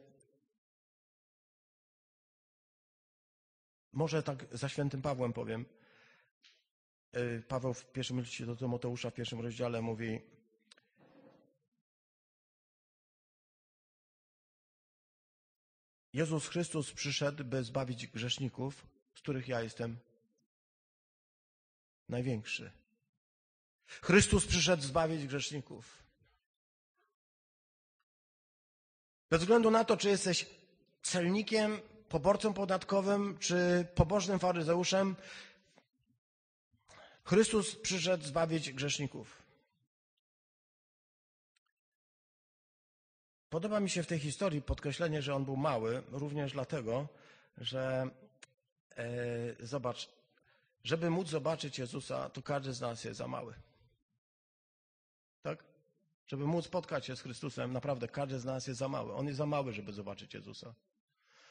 [3.93, 5.67] może tak za świętym Pawłem powiem.
[7.17, 10.21] Y, Paweł w pierwszym liście do Tymoteusza w pierwszym rozdziale mówi
[16.13, 20.08] Jezus Chrystus przyszedł, by zbawić grzeszników, z których ja jestem
[22.09, 22.71] największy.
[23.87, 26.03] Chrystus przyszedł zbawić grzeszników.
[29.31, 30.47] Bez względu na to, czy jesteś
[31.03, 35.17] celnikiem, poborcą podatkowym, czy pobożnym faryzeuszem,
[37.25, 39.43] Chrystus przyszedł zbawić grzeszników.
[43.51, 47.09] Podoba mi się w tej historii podkreślenie, że on był mały, również dlatego,
[47.59, 48.11] że
[48.97, 49.07] e,
[49.67, 50.09] zobacz,
[50.85, 53.55] żeby móc zobaczyć Jezusa, to każdy z nas jest za mały.
[55.43, 55.65] Tak?
[56.27, 59.15] Żeby móc spotkać się z Chrystusem, naprawdę każdy z nas jest za mały.
[59.15, 60.75] On jest za mały, żeby zobaczyć Jezusa.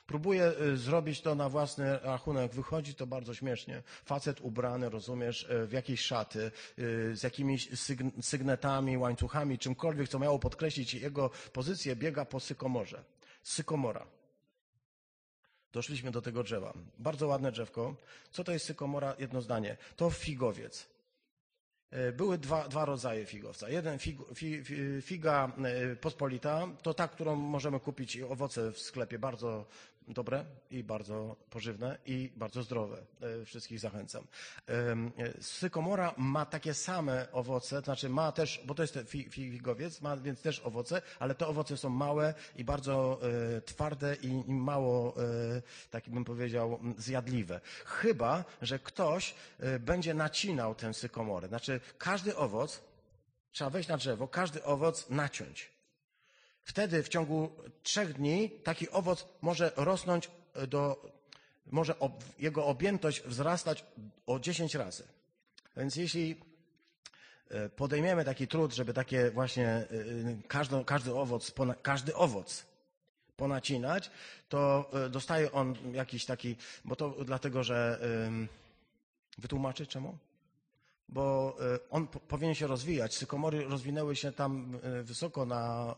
[0.08, 2.54] Próbuje y, zrobić to na własny rachunek.
[2.54, 3.84] Wychodzi to bardzo śmiesznie.
[4.06, 7.70] Facet ubrany, rozumiesz, y, w jakieś szaty, y, z jakimiś
[8.22, 13.04] sygnetami, łańcuchami, czymkolwiek, co miało podkreślić jego pozycję, biega po sykomorze.
[13.44, 14.17] Sykomora.
[15.74, 16.74] Doszliśmy do tego drzewa.
[17.00, 17.96] Bardzo ładne drzewko.
[18.32, 19.16] Co to jest sykomora?
[19.20, 19.78] Jedno zdanie.
[19.96, 20.90] To figowiec.
[21.92, 23.70] E, były dwa, dwa rodzaje figowca.
[23.70, 24.18] Jeden fig,
[25.02, 29.66] figa e, pospolita, to ta, którą możemy kupić owoce w sklepie, bardzo
[30.08, 32.98] dobre i bardzo pożywne i bardzo zdrowe.
[33.22, 34.24] E, wszystkich zachęcam.
[35.42, 40.42] Sykomora ma takie same owoce, to znaczy ma też, bo to jest figowiec, ma więc
[40.42, 43.20] też owoce, ale te owoce są małe i bardzo
[43.66, 45.14] twarde i, mało,
[45.92, 47.62] tak bym powiedział, zjadliwe.
[47.86, 49.36] Chyba, że ktoś
[49.80, 51.48] będzie nacinał tę sykomorę.
[51.48, 52.82] Znaczy każdy owoc,
[53.52, 55.77] trzeba wejść na drzewo, każdy owoc naciąć.
[56.68, 57.52] Wtedy w ciągu
[57.84, 60.32] trzech dni taki owoc może rosnąć
[60.68, 61.12] do,
[61.72, 63.86] może ob, jego objętość wzrastać
[64.26, 65.04] o 10 razy.
[65.78, 66.42] Więc jeśli
[67.50, 69.88] e, podejmiemy taki trud, żeby takie właśnie e,
[70.48, 72.66] każdy, każdy owoc, każdy owoc
[73.38, 74.12] ponacinać,
[74.50, 76.56] to e, dostaje on jakiś taki,
[76.86, 78.00] bo to dlatego, że
[79.38, 80.18] wytłumaczy czemu?
[81.10, 83.16] Bo e, on po- powinien się rozwijać.
[83.16, 85.96] Sykomory rozwinęły się tam e, wysoko na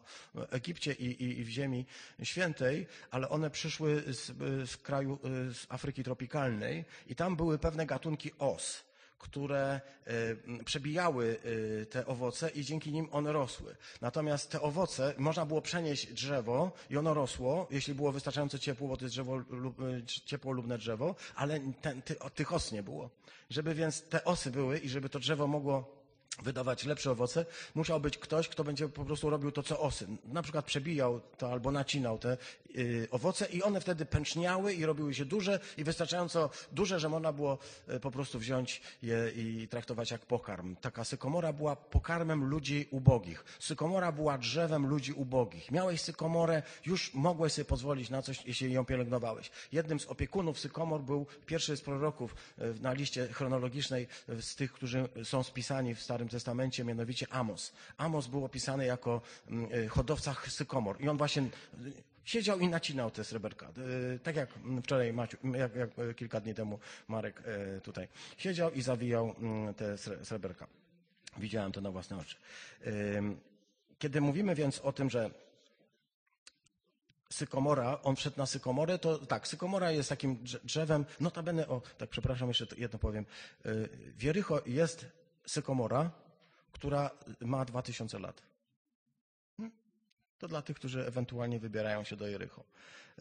[0.49, 1.85] Egipcie i, i, i w Ziemi
[2.23, 5.19] Świętej, ale one przyszły z, e, z kraju,
[5.53, 8.88] z Afryki tropikalnej i tam były pewne gatunki os
[9.19, 11.39] które m, przebijały
[11.81, 13.75] e, te owoce i dzięki nim one rosły.
[14.01, 18.97] Natomiast te owoce można było przenieść drzewo i ono rosło, jeśli było wystarczająco ciepło, bo
[18.97, 23.09] to jest drzewo lub, e, ciepłolubne drzewo, ale ten, ty, tych os nie było.
[23.49, 25.99] Żeby więc te osy były i żeby to drzewo mogło
[26.43, 27.45] wydawać lepsze owoce,
[27.75, 30.07] musiał być ktoś, kto będzie po prostu robił to, co osy.
[30.25, 32.37] Na przykład przebijał to albo nacinał te y,
[33.11, 37.57] owoce i one wtedy pęczniały i robiły się duże i wystarczająco duże, że można było
[37.89, 40.75] y, po prostu wziąć je i traktować jak pokarm.
[40.75, 43.43] Taka sykomora była pokarmem ludzi ubogich.
[43.59, 45.71] Sykomora była drzewem ludzi ubogich.
[45.71, 49.51] Miałeś sykomorę, już mogłeś sobie pozwolić na coś, jeśli ją pielęgnowałeś.
[49.71, 54.71] Jednym z opiekunów sykomor był pierwszy z proroków y, na liście chronologicznej y, z tych,
[54.73, 57.73] którzy są spisani w Starym Testamencie, mianowicie Amos.
[57.97, 63.11] Amos był opisany jako mm, y, hodowca sykomor i on właśnie y, siedział i nacinał
[63.11, 63.71] te sreberka.
[64.15, 64.49] Y, Tak jak
[64.83, 67.43] wczoraj, Maciu, jak, jak y, kilka dni temu Marek
[67.77, 68.07] y, tutaj
[68.37, 70.67] siedział i zawijał mm, te sre- sreberka.
[71.37, 72.35] Widziałem to na własne oczy.
[73.99, 75.31] Kiedy mówimy więc o tym, że
[77.31, 82.09] sykomora, on wszedł na sykomorę, to tak, sykomora jest takim drze- drzewem, notabene, o, tak
[82.09, 83.25] przepraszam, jeszcze jedno powiem.
[84.17, 84.23] W
[84.65, 85.05] jest
[85.47, 86.11] sykomora,
[86.71, 87.09] która
[87.41, 88.48] ma 2000 lat.
[90.39, 92.63] To dla tych, którzy ewentualnie wybierają się do Jericho.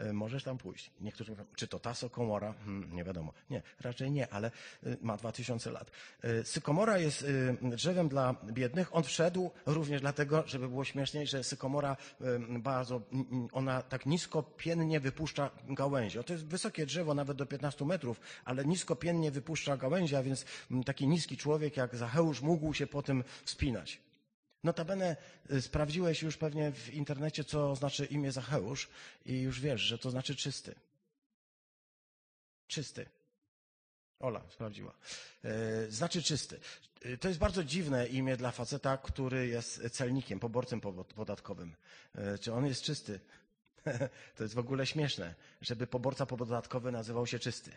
[0.01, 0.91] Y, Możesz tam pójść.
[1.01, 2.53] Niektórzy mówią, czy to ta sykomora?
[2.53, 3.33] Hmm, nie wiadomo.
[3.51, 4.51] Nie, raczej nie, ale
[4.87, 5.91] y, ma 2000 lat.
[6.25, 7.27] Y, Sykomora jest
[7.63, 8.97] drzewem dla biednych.
[8.97, 11.97] On wszedł również dlatego, żeby było śmieszniej, że sykomora
[12.49, 13.01] bardzo,
[13.53, 16.25] ona tak nisko piennie wypuszcza gałęzie.
[16.25, 20.45] To jest wysokie drzewo, nawet do 15 metrów, ale nisko piennie wypuszcza gałęzie, a więc
[20.87, 24.08] taki niski człowiek jak Zacheusz mógł się po tym wspinać.
[24.65, 25.17] Notabene
[25.53, 28.89] y, sprawdziłeś już pewnie w internecie, co znaczy imię Zacheusz
[29.27, 30.75] i już wiesz, że to znaczy czysty.
[32.67, 33.07] Czysty.
[34.21, 34.95] Ola sprawdziła.
[35.45, 36.61] E, Znaczy czysty.
[37.03, 40.81] E, To jest bardzo dziwne imię dla faceta, który jest celnikiem, poborcem
[41.15, 41.77] podatkowym.
[42.41, 43.21] Czy on jest czysty?
[44.37, 47.71] To jest w ogóle śmieszne, żeby poborca podatkowy nazywał się czysty.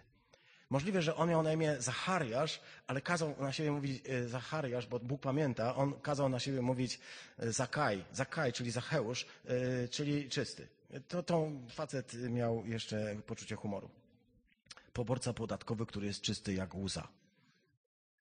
[0.72, 5.00] Możliwe, że on miał na imię Zachariasz, ale kazał na siebie mówić e, Zachariasz, bo
[5.00, 7.00] Bóg pamięta, on kazał na siebie mówić
[7.40, 10.68] e, Zakaj, Zakaj, czyli Zacheusz, e, czyli czysty.
[11.08, 13.90] To, to facet miał jeszcze poczucie humoru.
[14.94, 17.08] Poborca podatkowy, który jest czysty jak łza.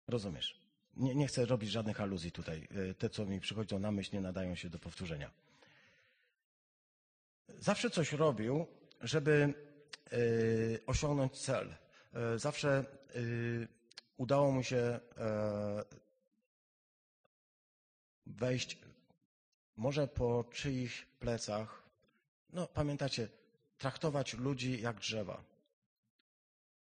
[0.09, 0.61] Rozumiesz?
[0.97, 2.69] Nie, nie chcę robić żadnych aluzji tutaj.
[2.99, 5.31] Te, co mi przychodzą na myśl, nie nadają się do powtórzenia.
[7.59, 8.67] Zawsze coś robił,
[9.01, 9.55] żeby
[10.87, 11.75] osiągnąć cel.
[12.15, 12.85] E, Zawsze e,
[14.17, 15.85] udało mu się e,
[18.27, 18.79] wejść
[19.77, 21.83] może po czyichś plecach.
[22.53, 23.29] No, pamiętacie,
[23.79, 25.43] traktować ludzi jak drzewa.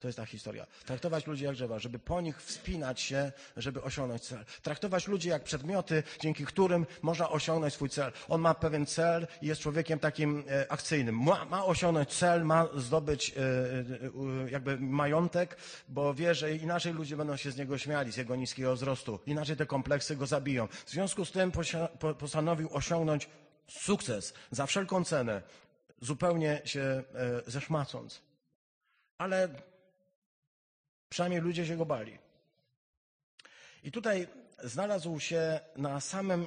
[0.01, 0.67] To jest ta historia.
[0.87, 4.45] Traktować ludzi jak drzewa, żeby po nich wspinać się, żeby osiągnąć cel.
[4.63, 8.13] Traktować ludzi jak przedmioty, dzięki którym można osiągnąć swój cel.
[8.29, 11.23] On ma pewien cel i jest człowiekiem takim e, akcyjnym.
[11.23, 13.41] Ma, ma osiągnąć cel, ma zdobyć e,
[14.47, 15.57] e, jakby majątek,
[15.89, 19.21] bo wie, że inaczej ludzie będą się z niego śmiali, z jego niskiego wzrostu.
[19.27, 20.69] Inaczej te kompleksy go zabiją.
[20.87, 21.53] W związku z tym
[22.19, 23.29] postanowił osiągnąć
[23.69, 25.43] sukces za wszelką cenę,
[26.01, 27.03] zupełnie się
[27.47, 28.23] zeszmacąc.
[29.19, 29.49] Ale
[31.09, 32.19] Przynajmniej ludzie się go bali.
[33.85, 34.29] I tutaj
[34.65, 36.47] znalazł się na samym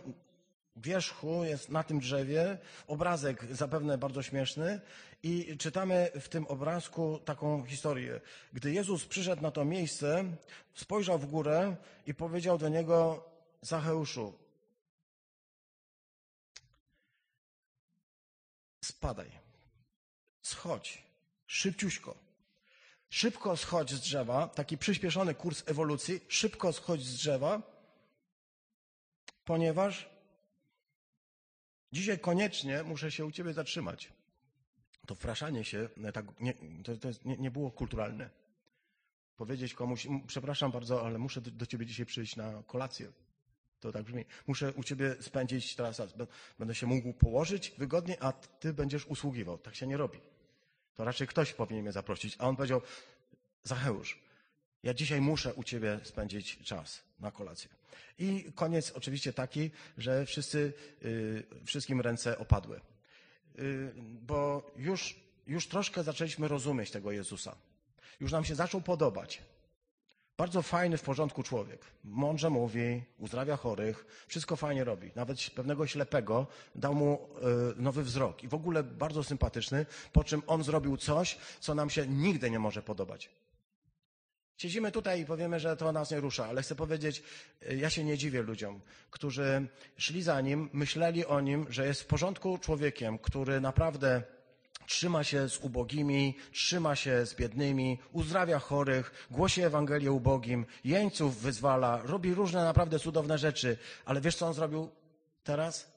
[0.76, 2.58] wierzchu, jest na tym drzewie,
[2.88, 4.82] obrazek zapewne bardzo śmieszny
[5.24, 8.22] i czytamy w tym obrazku taką historię.
[8.54, 10.24] Gdy Jezus przyszedł na to miejsce,
[10.74, 11.76] spojrzał w górę
[12.08, 13.26] i powiedział do niego,
[13.62, 14.34] Zacheuszu,
[18.82, 19.32] spadaj,
[20.42, 21.04] schodź,
[21.48, 22.31] szybciuśko.
[23.12, 27.62] Szybko schodź z drzewa, taki przyspieszony kurs ewolucji, szybko schodź z drzewa,
[29.46, 30.10] ponieważ
[31.92, 34.14] dzisiaj koniecznie muszę się u ciebie zatrzymać.
[35.08, 36.54] To wpraszanie się e, tak nie,
[36.84, 38.30] to, to jest, nie, nie było kulturalne.
[39.38, 43.12] Powiedzieć komuś, "M, przepraszam bardzo, ale muszę do, do ciebie dzisiaj przyjść na kolację.
[43.80, 44.26] To tak brzmi.
[44.48, 46.02] Muszę u ciebie spędzić teraz,
[46.60, 49.58] będę się mógł położyć wygodnie, a ty będziesz usługiwał.
[49.58, 50.20] Tak się nie robi.
[50.96, 52.36] To raczej ktoś powinien mnie zaprosić.
[52.40, 52.82] A on powiedział,
[53.64, 54.20] Zacheusz,
[54.84, 57.70] ja dzisiaj muszę u ciebie spędzić czas na kolację.
[58.20, 60.74] I koniec oczywiście taki, że wszyscy,
[61.06, 62.82] y, wszystkim ręce opadły.
[63.60, 67.56] Y, bo już, już troszkę zaczęliśmy rozumieć tego Jezusa.
[68.20, 69.42] Już nam się zaczął podobać.
[70.42, 71.82] Bardzo fajny, w porządku człowiek.
[72.04, 75.12] Mądrze mówi, uzdrawia chorych, wszystko fajnie robi.
[75.16, 77.20] Nawet pewnego ślepego dał mu
[77.78, 81.90] y, nowy wzrok i w ogóle bardzo sympatyczny, po czym on zrobił coś, co nam
[81.90, 83.30] się nigdy nie może podobać.
[84.58, 87.24] Siedzimy tutaj i powiemy, że to nas nie rusza, ale chcę powiedzieć,
[87.72, 88.82] y, ja się nie dziwię ludziom,
[89.12, 89.68] którzy
[89.98, 94.24] szli za nim, myśleli o nim, że jest w porządku człowiekiem, który naprawdę
[94.88, 102.02] trzyma się z ubogimi, trzyma się z biednymi, uzdrawia chorych, głosi Ewangelię ubogim, jeńców wyzwala,
[102.04, 103.78] robi różne naprawdę cudowne rzeczy.
[104.06, 104.90] Ale wiesz, co on zrobił
[105.44, 105.92] teraz?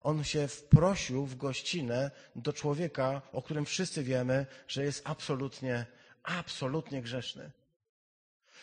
[0.00, 5.86] On się wprosił w gościnę do człowieka, o którym wszyscy wiemy, że jest absolutnie,
[6.22, 7.50] absolutnie grzeszny.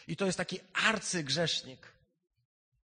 [0.08, 1.99] I to jest taki arcygrzesznik.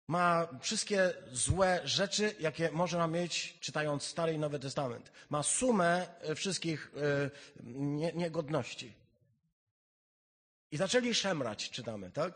[0.08, 5.12] Ma wszystkie złe rzeczy, jakie można mieć, czytając Stary i Nowy Testament.
[5.30, 8.92] Ma sumę e, wszystkich e, niegodności.
[10.70, 12.32] I zaczęli szemrać, czytamy, tak?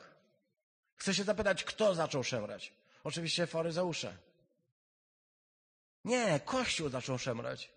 [0.97, 2.73] Chcę się zapytać, kto zaczął szemrać?
[3.05, 4.17] Oczywiście faryzeusze.
[6.05, 7.71] Nie, Kościół zaczął szemrać.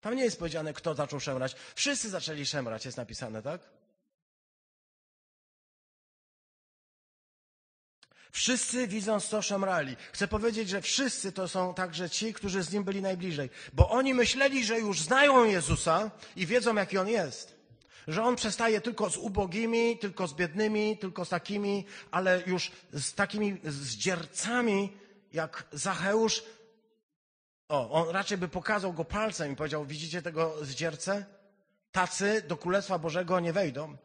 [0.00, 1.56] Tam nie jest powiedziane, kto zaczął szemrać.
[1.74, 3.60] Wszyscy zaczęli szemrać, jest napisane, tak?
[8.32, 9.96] Wszyscy widząc to szemrali.
[10.12, 13.50] Chcę powiedzieć, że wszyscy to są także ci, którzy z Nim byli najbliżej.
[13.72, 17.54] Bo oni myśleli, że już znają Jezusa i wiedzą, jaki On jest.
[18.08, 23.14] Że On przestaje tylko z ubogimi, tylko z biednymi, tylko z takimi, ale już z
[23.14, 24.92] takimi zdziercami,
[25.32, 26.42] jak Zacheusz.
[27.68, 31.24] O, on raczej by pokazał go palcem i powiedział, widzicie tego zdziercę?
[31.92, 33.96] Tacy do Królestwa Bożego nie wejdą.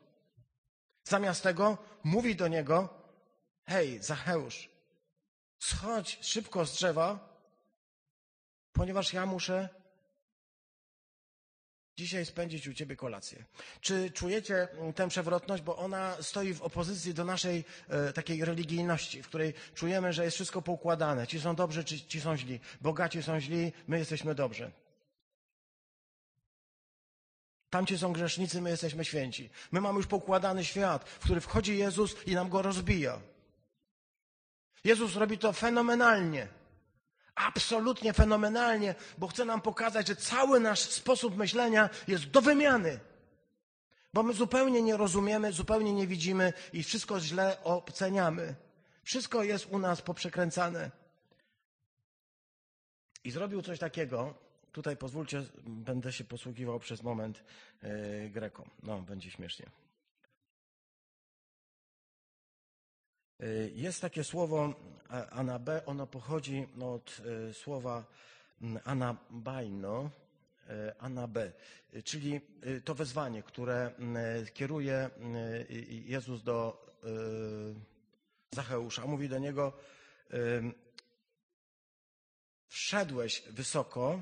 [1.03, 2.96] Zamiast tego mówi do niego,
[3.67, 4.69] hej, Zacheusz,
[5.59, 7.19] schodź szybko z drzewa,
[8.73, 9.69] ponieważ ja muszę
[11.97, 13.43] dzisiaj spędzić u ciebie kolację.
[13.81, 19.27] Czy czujecie tę przewrotność, bo ona stoi w opozycji do naszej e, takiej religijności, w
[19.27, 21.27] której czujemy, że jest wszystko poukładane.
[21.27, 22.59] Ci są dobrzy, czy ci są źli.
[22.81, 24.71] Bogaci są źli, my jesteśmy dobrzy.
[27.69, 29.49] Tamci są grzesznicy, my jesteśmy święci.
[29.71, 33.19] My mamy już poukładany świat, w który wchodzi Jezus i nam go rozbija.
[34.83, 36.47] Jezus robi to fenomenalnie.
[37.35, 42.99] Absolutnie fenomenalnie, bo chce nam pokazać, że cały nasz sposób myślenia jest do wymiany.
[44.13, 48.55] Bo my zupełnie nie rozumiemy, zupełnie nie widzimy i wszystko źle oceniamy.
[49.03, 50.91] Wszystko jest u nas poprzekręcane.
[53.23, 54.33] I zrobił coś takiego,
[54.71, 57.43] tutaj pozwólcie, będę się posługiwał przez moment
[57.83, 58.69] yy, Greką.
[58.83, 59.65] No, będzie śmiesznie.
[63.75, 64.73] Jest takie słowo
[65.31, 68.05] anabe, ono pochodzi od y, słowa
[68.83, 70.09] anabajno,
[70.69, 71.51] y, anabe,
[72.03, 72.41] czyli
[72.85, 73.91] to wezwanie, które
[74.53, 75.09] kieruje
[75.89, 76.85] Jezus do
[78.51, 79.05] Zacheusza.
[79.05, 79.73] Mówi do niego,
[82.67, 84.21] wszedłeś wysoko,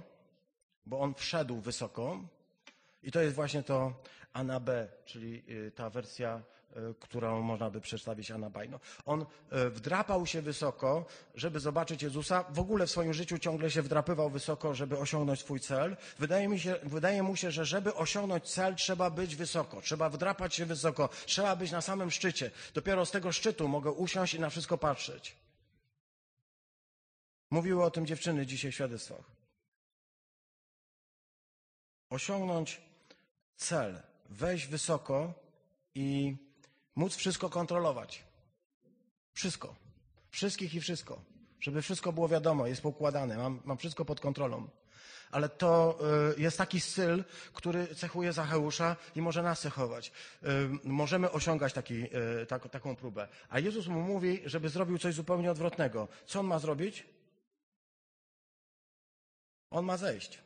[0.86, 2.20] bo on wszedł wysoko
[3.04, 4.04] i to jest właśnie to
[4.34, 5.44] anabe, czyli
[5.76, 6.55] ta wersja E,
[7.00, 8.80] którą można by przedstawić Anabajno.
[9.06, 11.06] On e, wdrapał się wysoko,
[11.36, 12.46] żeby zobaczyć Jezusa.
[12.50, 15.98] W ogóle w swoim życiu ciągle się wdrapywał wysoko, żeby osiągnąć swój cel.
[16.20, 20.56] Wydaje, mi się, wydaje mu się, że żeby osiągnąć cel, trzeba być wysoko, trzeba wdrapać
[20.56, 22.52] się wysoko, trzeba być na samym szczycie.
[22.74, 25.36] Dopiero z tego szczytu mogę usiąść i na wszystko patrzeć.
[27.52, 29.32] Mówiły o tym dziewczyny dzisiaj w świadectwach.
[32.10, 32.82] Osiągnąć
[33.56, 35.34] cel, wejść wysoko
[35.96, 36.38] i
[36.96, 38.24] móc wszystko kontrolować.
[39.34, 39.76] Wszystko.
[40.30, 41.22] Wszystkich i wszystko.
[41.60, 44.68] Żeby wszystko było wiadomo, jest poukładane, mam, mam wszystko pod kontrolą.
[45.32, 46.00] Ale to
[46.38, 47.24] y, jest taki styl,
[47.54, 50.12] który cechuje Zacheusza i może nas cechować.
[50.44, 50.48] Y,
[50.84, 53.28] możemy osiągać taki, y, tak, taką próbę.
[53.50, 56.08] A Jezus mu mówi, żeby zrobił coś zupełnie odwrotnego.
[56.26, 57.06] Co on ma zrobić?
[59.72, 60.42] On ma zejść.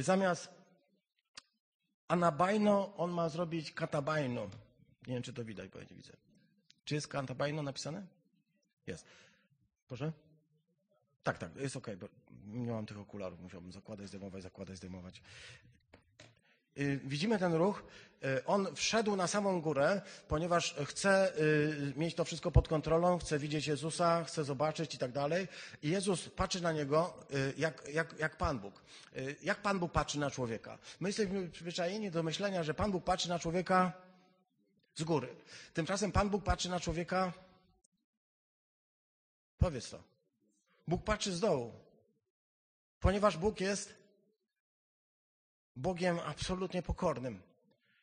[0.00, 0.48] Zamiast
[2.08, 4.48] anabajno, on ma zrobić katabajno.
[5.06, 6.12] Nie wiem, czy to widać, bo ja nie widzę.
[6.84, 8.06] Czy jest Kantabajno napisane?
[8.86, 9.06] Jest.
[9.88, 10.12] Proszę?
[11.22, 12.08] Tak, tak, jest ok, bo
[12.46, 15.22] nie mam tych okularów, musiałbym zakładać, zdejmować, zakładać, zdejmować.
[16.78, 17.84] Y, widzimy ten ruch.
[18.24, 23.38] Y, on wszedł na samą górę, ponieważ chce y, mieć to wszystko pod kontrolą, chce
[23.38, 25.48] widzieć Jezusa, chce zobaczyć i tak dalej.
[25.82, 27.14] I Jezus patrzy na niego
[27.56, 28.82] jak, jak, jak Pan Bóg.
[29.42, 30.78] Jak Pan Bóg patrzy na człowieka?
[31.00, 33.92] My jesteśmy przyzwyczajeni do myślenia, że Pan Bóg patrzy na człowieka
[34.94, 35.36] z góry.
[35.74, 37.32] Tymczasem Pan Bóg patrzy na człowieka.
[39.58, 40.02] Powiedz to.
[40.88, 41.72] Bóg patrzy z dołu.
[43.00, 43.94] Ponieważ Bóg jest
[45.76, 47.42] Bogiem absolutnie pokornym.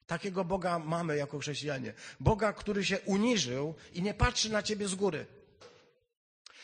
[0.07, 1.93] Takiego Boga mamy jako chrześcijanie.
[2.19, 5.25] Boga, który się uniżył i nie patrzy na ciebie z góry.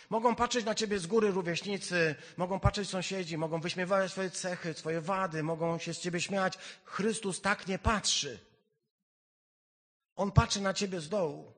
[0.10, 5.02] Mogą patrzeć na ciebie z góry rówieśnicy, mogą patrzeć sąsiedzi, mogą wyśmiewać swoje cechy, swoje
[5.02, 6.58] wady, mogą się z ciebie śmiać.
[6.86, 8.40] Chrystus tak nie patrzy.
[10.18, 11.54] On patrzy na ciebie z dołu.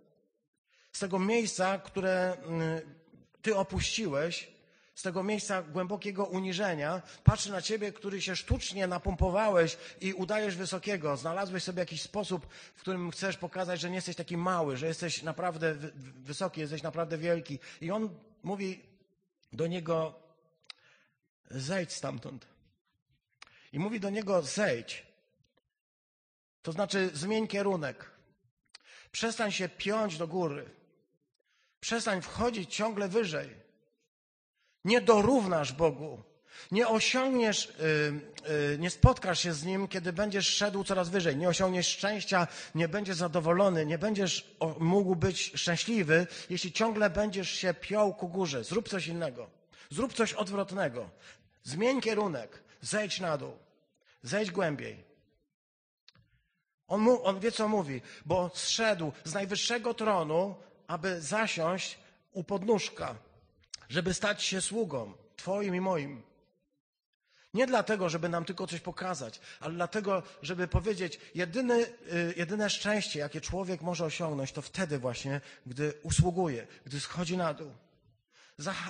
[0.92, 2.82] Z tego miejsca, które mm,
[3.42, 4.52] ty opuściłeś,
[4.96, 11.18] z tego miejsca głębokiego uniżenia, patrzy na ciebie, który się sztucznie napompowałeś i udajesz wysokiego.
[11.18, 15.24] Znalazłeś sobie jakiś sposób, w którym chcesz pokazać, że nie jesteś taki mały, że jesteś
[15.24, 15.76] naprawdę
[16.24, 17.60] wysoki, jesteś naprawdę wielki.
[17.82, 18.10] I on
[18.44, 18.84] mówi
[19.54, 20.20] do niego,
[21.52, 22.46] zejdź stamtąd.
[23.74, 25.06] I mówi do niego, zejdź.
[26.62, 28.19] To znaczy, zmień kierunek.
[29.12, 30.70] Przestań się piąć do góry.
[31.80, 33.50] Przestań wchodzić ciągle wyżej.
[34.86, 36.24] Nie dorównasz Bogu.
[36.72, 41.38] Nie osiągniesz, yy, yy, nie spotkasz się z Nim, kiedy będziesz szedł coraz wyżej.
[41.38, 47.74] Nie osiągniesz szczęścia, nie będziesz zadowolony, nie będziesz mógł być szczęśliwy, jeśli ciągle będziesz się
[47.74, 48.64] piął ku górze.
[48.64, 49.50] Zrób coś innego.
[49.90, 51.10] Zrób coś odwrotnego.
[51.64, 52.64] Zmień kierunek.
[52.82, 53.54] Zejdź na dół.
[54.24, 55.09] Zejdź głębiej.
[56.90, 60.56] On, mu, on wie, co mówi, bo zszedł z najwyższego tronu,
[60.88, 61.98] aby zasiąść
[62.32, 63.16] u podnóżka,
[63.90, 66.24] żeby stać się sługą Twoim i moim.
[67.54, 73.20] Nie dlatego, żeby nam tylko coś pokazać, ale dlatego, żeby powiedzieć, jedyne, y, jedyne szczęście,
[73.20, 77.72] jakie człowiek może osiągnąć, to wtedy właśnie, gdy usługuje, gdy schodzi na dół.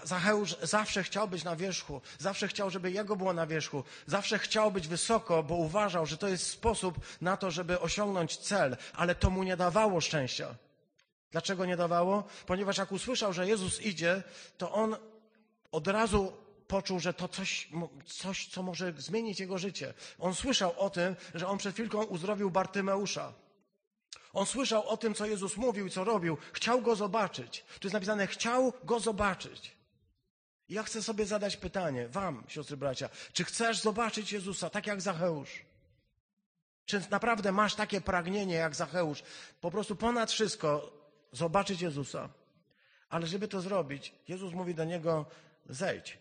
[0.03, 4.71] Zacheusz zawsze chciał być na wierzchu, zawsze chciał, żeby jego było na wierzchu, zawsze chciał
[4.71, 9.29] być wysoko, bo uważał, że to jest sposób na to, żeby osiągnąć cel, ale to
[9.29, 10.55] mu nie dawało szczęścia.
[11.31, 12.23] Dlaczego nie dawało?
[12.45, 14.23] Ponieważ jak usłyszał, że Jezus idzie,
[14.57, 14.95] to on
[15.71, 16.33] od razu
[16.67, 17.69] poczuł, że to coś,
[18.05, 19.93] coś, co może zmienić jego życie.
[20.19, 23.33] On słyszał o tym, że on przed chwilką uzdrowił Bartymeusza.
[24.33, 26.37] On słyszał o tym, co Jezus mówił i co robił.
[26.53, 27.65] Chciał go zobaczyć.
[27.79, 29.75] Tu jest napisane, chciał go zobaczyć.
[30.69, 35.01] I ja chcę sobie zadać pytanie, wam, siostry bracia, czy chcesz zobaczyć Jezusa tak jak
[35.01, 35.65] Zacheusz?
[36.85, 39.23] Czy naprawdę masz takie pragnienie jak Zacheusz?
[39.61, 40.91] Po prostu ponad wszystko
[41.31, 42.29] zobaczyć Jezusa.
[43.09, 45.25] Ale żeby to zrobić, Jezus mówi do niego,
[45.69, 46.17] zejdź,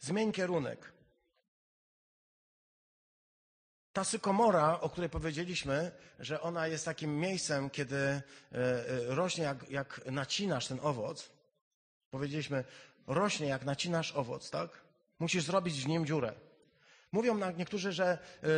[0.00, 0.92] zmień kierunek.
[3.92, 8.22] Ta sykomora, o której powiedzieliśmy, że ona jest takim miejscem, kiedy e,
[8.52, 11.30] e, rośnie jak, jak nacinasz ten owoc.
[12.10, 12.64] Powiedzieliśmy,
[13.06, 14.70] rośnie jak nacinasz owoc, tak?
[15.18, 16.32] Musisz zrobić w nim dziurę.
[17.12, 18.48] Mówią niektórzy, że e,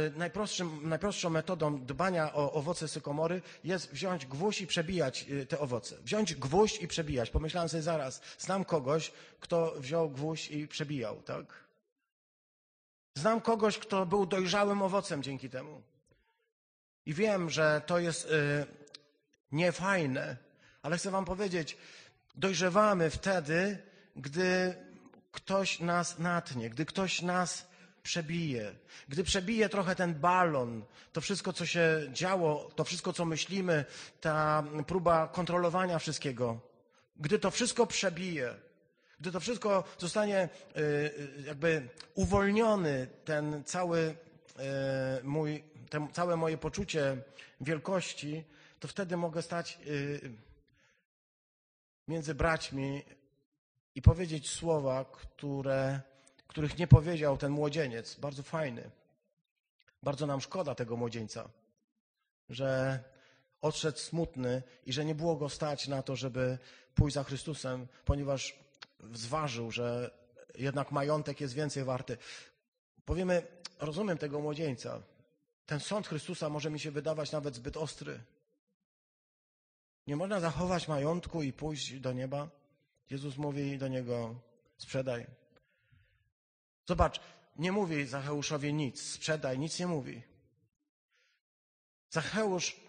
[0.82, 5.96] najprostszą metodą dbania o owoce sykomory jest wziąć gwóźdź i przebijać te owoce.
[6.04, 7.30] Wziąć gwóźdź i przebijać.
[7.30, 11.62] Pomyślałem sobie zaraz, znam kogoś, kto wziął gwóźdź i przebijał, tak?
[13.14, 15.82] Znam kogoś, kto był dojrzałym owocem dzięki temu.
[17.06, 18.66] I wiem, że to jest y,
[19.52, 20.36] niefajne,
[20.82, 21.76] ale chcę Wam powiedzieć,
[22.34, 23.78] dojrzewamy wtedy,
[24.16, 24.74] gdy
[25.32, 27.66] ktoś nas natnie, gdy ktoś nas
[28.02, 28.74] przebije,
[29.08, 33.84] gdy przebije trochę ten balon, to wszystko, co się działo, to wszystko, co myślimy,
[34.20, 36.60] ta próba kontrolowania wszystkiego,
[37.16, 38.54] gdy to wszystko przebije,
[39.22, 44.14] gdy to wszystko zostanie y, y, jakby uwolniony, ten cały y,
[45.22, 47.16] mój, te całe moje poczucie
[47.60, 48.44] wielkości,
[48.80, 49.78] to wtedy mogę stać
[52.08, 53.02] między braćmi
[53.94, 56.00] i powiedzieć słowa, które,
[56.46, 58.14] których nie powiedział ten młodzieniec.
[58.14, 58.90] Bardzo fajny.
[60.02, 61.48] Bardzo nam szkoda tego młodzieńca,
[62.48, 62.98] że
[63.60, 66.58] odszedł smutny i że nie było go stać na to, żeby
[66.94, 68.62] pójść za Chrystusem, ponieważ
[69.12, 70.10] zważył, że
[70.54, 72.18] jednak majątek jest więcej warty.
[73.04, 73.46] Powiemy,
[73.78, 75.02] rozumiem tego młodzieńca.
[75.66, 78.20] Ten sąd Chrystusa może mi się wydawać nawet zbyt ostry.
[80.06, 82.48] Nie można zachować majątku i pójść do nieba.
[83.10, 84.34] Jezus mówi do niego:
[84.78, 85.26] sprzedaj.
[86.88, 87.20] Zobacz,
[87.56, 90.22] nie mówi Zacheuszowi nic, sprzedaj, nic nie mówi.
[92.10, 92.80] Zacheusz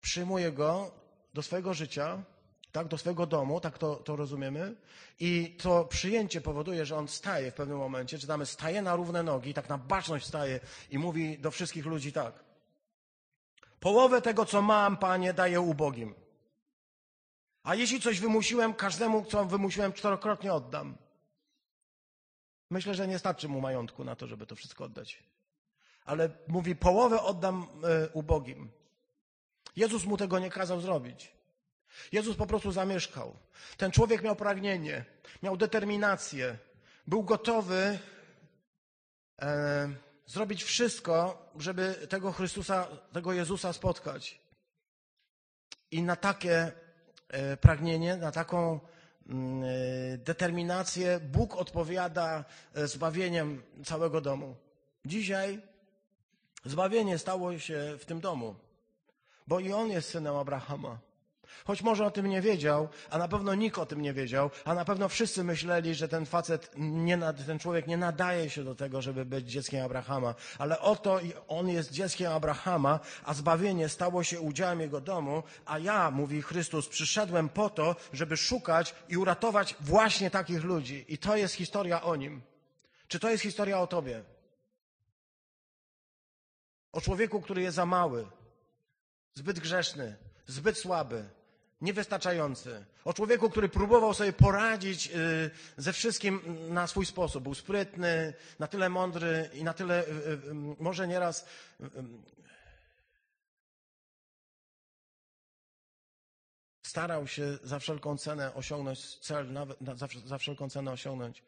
[0.00, 0.94] przyjmuje go
[1.34, 2.24] do swojego życia,
[2.76, 4.74] tak, do swojego domu, tak to, to rozumiemy.
[5.20, 9.54] I to przyjęcie powoduje, że on staje w pewnym momencie, czytamy, staje na równe nogi,
[9.54, 10.60] tak na baczność staje
[10.90, 12.44] i mówi do wszystkich ludzi tak.
[13.80, 16.14] Połowę tego, co mam, Panie, daję ubogim.
[17.62, 20.96] A jeśli coś wymusiłem, każdemu, co wymusiłem, czterokrotnie oddam.
[22.70, 25.22] Myślę, że nie starczy mu majątku na to, żeby to wszystko oddać.
[26.04, 28.70] Ale mówi, połowę oddam y, ubogim.
[29.76, 31.35] Jezus mu tego nie kazał zrobić.
[32.12, 33.36] Jezus po prostu zamieszkał.
[33.76, 35.04] Ten człowiek miał pragnienie,
[35.42, 36.58] miał determinację,
[37.06, 37.98] był gotowy
[39.42, 39.88] e,
[40.26, 44.40] zrobić wszystko, żeby tego Chrystusa, tego Jezusa spotkać.
[45.90, 46.72] I na takie
[47.28, 48.80] e, pragnienie, na taką
[49.28, 52.44] mm, e, determinację Bóg odpowiada
[52.74, 54.56] e, zbawieniem całego domu.
[55.04, 55.60] Dzisiaj
[56.64, 58.54] zbawienie stało się w tym domu,
[59.46, 61.05] bo i on jest synem Abrahama.
[61.64, 64.74] Choć może o tym nie wiedział, a na pewno nikt o tym nie wiedział, a
[64.74, 69.02] na pewno wszyscy myśleli, że ten facet, nie, ten człowiek nie nadaje się do tego,
[69.02, 70.34] żeby być dzieckiem Abrahama.
[70.58, 76.10] Ale oto on jest dzieckiem Abrahama, a zbawienie stało się udziałem jego domu, a ja,
[76.10, 81.04] mówi Chrystus, przyszedłem po to, żeby szukać i uratować właśnie takich ludzi.
[81.08, 82.42] I to jest historia o nim.
[83.08, 84.24] Czy to jest historia o tobie?
[86.92, 88.26] O człowieku, który jest za mały,
[89.34, 90.16] zbyt grzeszny,
[90.46, 91.24] zbyt słaby,
[91.80, 92.84] niewystarczający.
[93.04, 96.40] O człowieku, który próbował sobie poradzić y, ze wszystkim
[96.74, 97.42] na swój sposób.
[97.42, 101.46] Był sprytny, na tyle mądry i na tyle, y, y, może nieraz
[106.82, 111.42] starał się za wszelką cenę osiągnąć cel, nawet, za, za wszelką cenę osiągnąć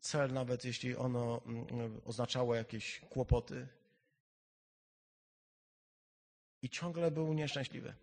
[0.00, 3.68] cel, nawet jeśli ono mm, oznaczało jakieś kłopoty.
[6.62, 7.94] I ciągle był nieszczęśliwy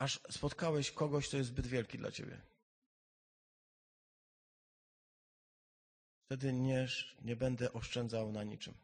[0.00, 2.40] aż spotkałeś kogoś, kto jest zbyt wielki dla ciebie.
[6.24, 6.88] Wtedy nie,
[7.22, 8.74] nie będę oszczędzał na niczym.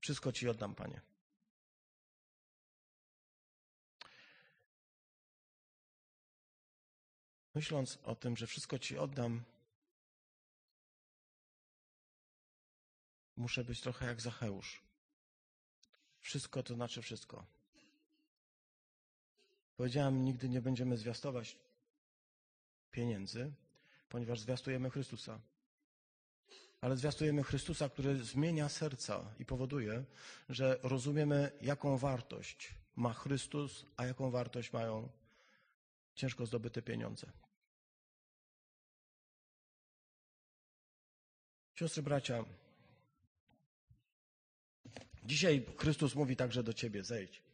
[0.00, 1.00] Wszystko ci oddam, Panie.
[7.54, 9.44] Myśląc o tym, że wszystko ci oddam,
[13.36, 14.82] muszę być trochę jak Zacheusz.
[16.20, 17.59] Wszystko to znaczy wszystko.
[19.80, 21.56] Powiedziałem, nigdy nie będziemy zwiastować
[22.90, 23.52] pieniędzy,
[24.08, 25.40] ponieważ zwiastujemy Chrystusa.
[26.80, 30.04] Ale zwiastujemy Chrystusa, który zmienia serca i powoduje,
[30.48, 35.08] że rozumiemy, jaką wartość ma Chrystus, a jaką wartość mają
[36.14, 37.32] ciężko zdobyte pieniądze.
[41.74, 42.44] Siostry, bracia,
[45.24, 47.49] dzisiaj Chrystus mówi także do ciebie: zejdź.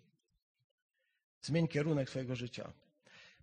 [1.42, 2.72] Zmień kierunek swojego życia,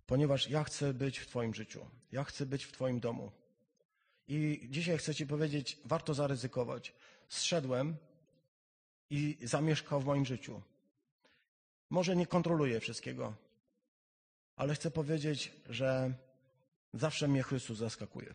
[0.06, 1.86] ponieważ ja chcę być w Twoim życiu.
[2.12, 3.32] Ja chcę być w Twoim domu.
[4.28, 6.94] I dzisiaj chcę Ci powiedzieć, warto zaryzykować.
[7.28, 7.96] Zszedłem
[9.10, 10.62] i zamieszkał w moim życiu.
[11.90, 13.34] Może nie kontroluję wszystkiego,
[14.56, 16.14] ale chcę powiedzieć, że
[16.94, 18.34] zawsze mnie Chrystus zaskakuje.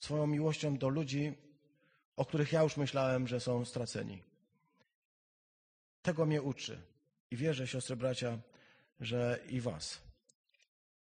[0.00, 1.34] Swoją miłością do ludzi,
[2.16, 4.22] o których ja już myślałem, że są straceni.
[6.02, 6.82] Tego mnie uczy.
[7.32, 8.38] I wierzę, siostry, bracia,
[9.00, 10.02] że i was.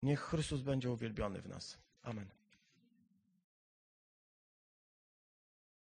[0.03, 1.79] Niech Chrystus będzie uwielbiony w nas.
[2.03, 2.41] Amen.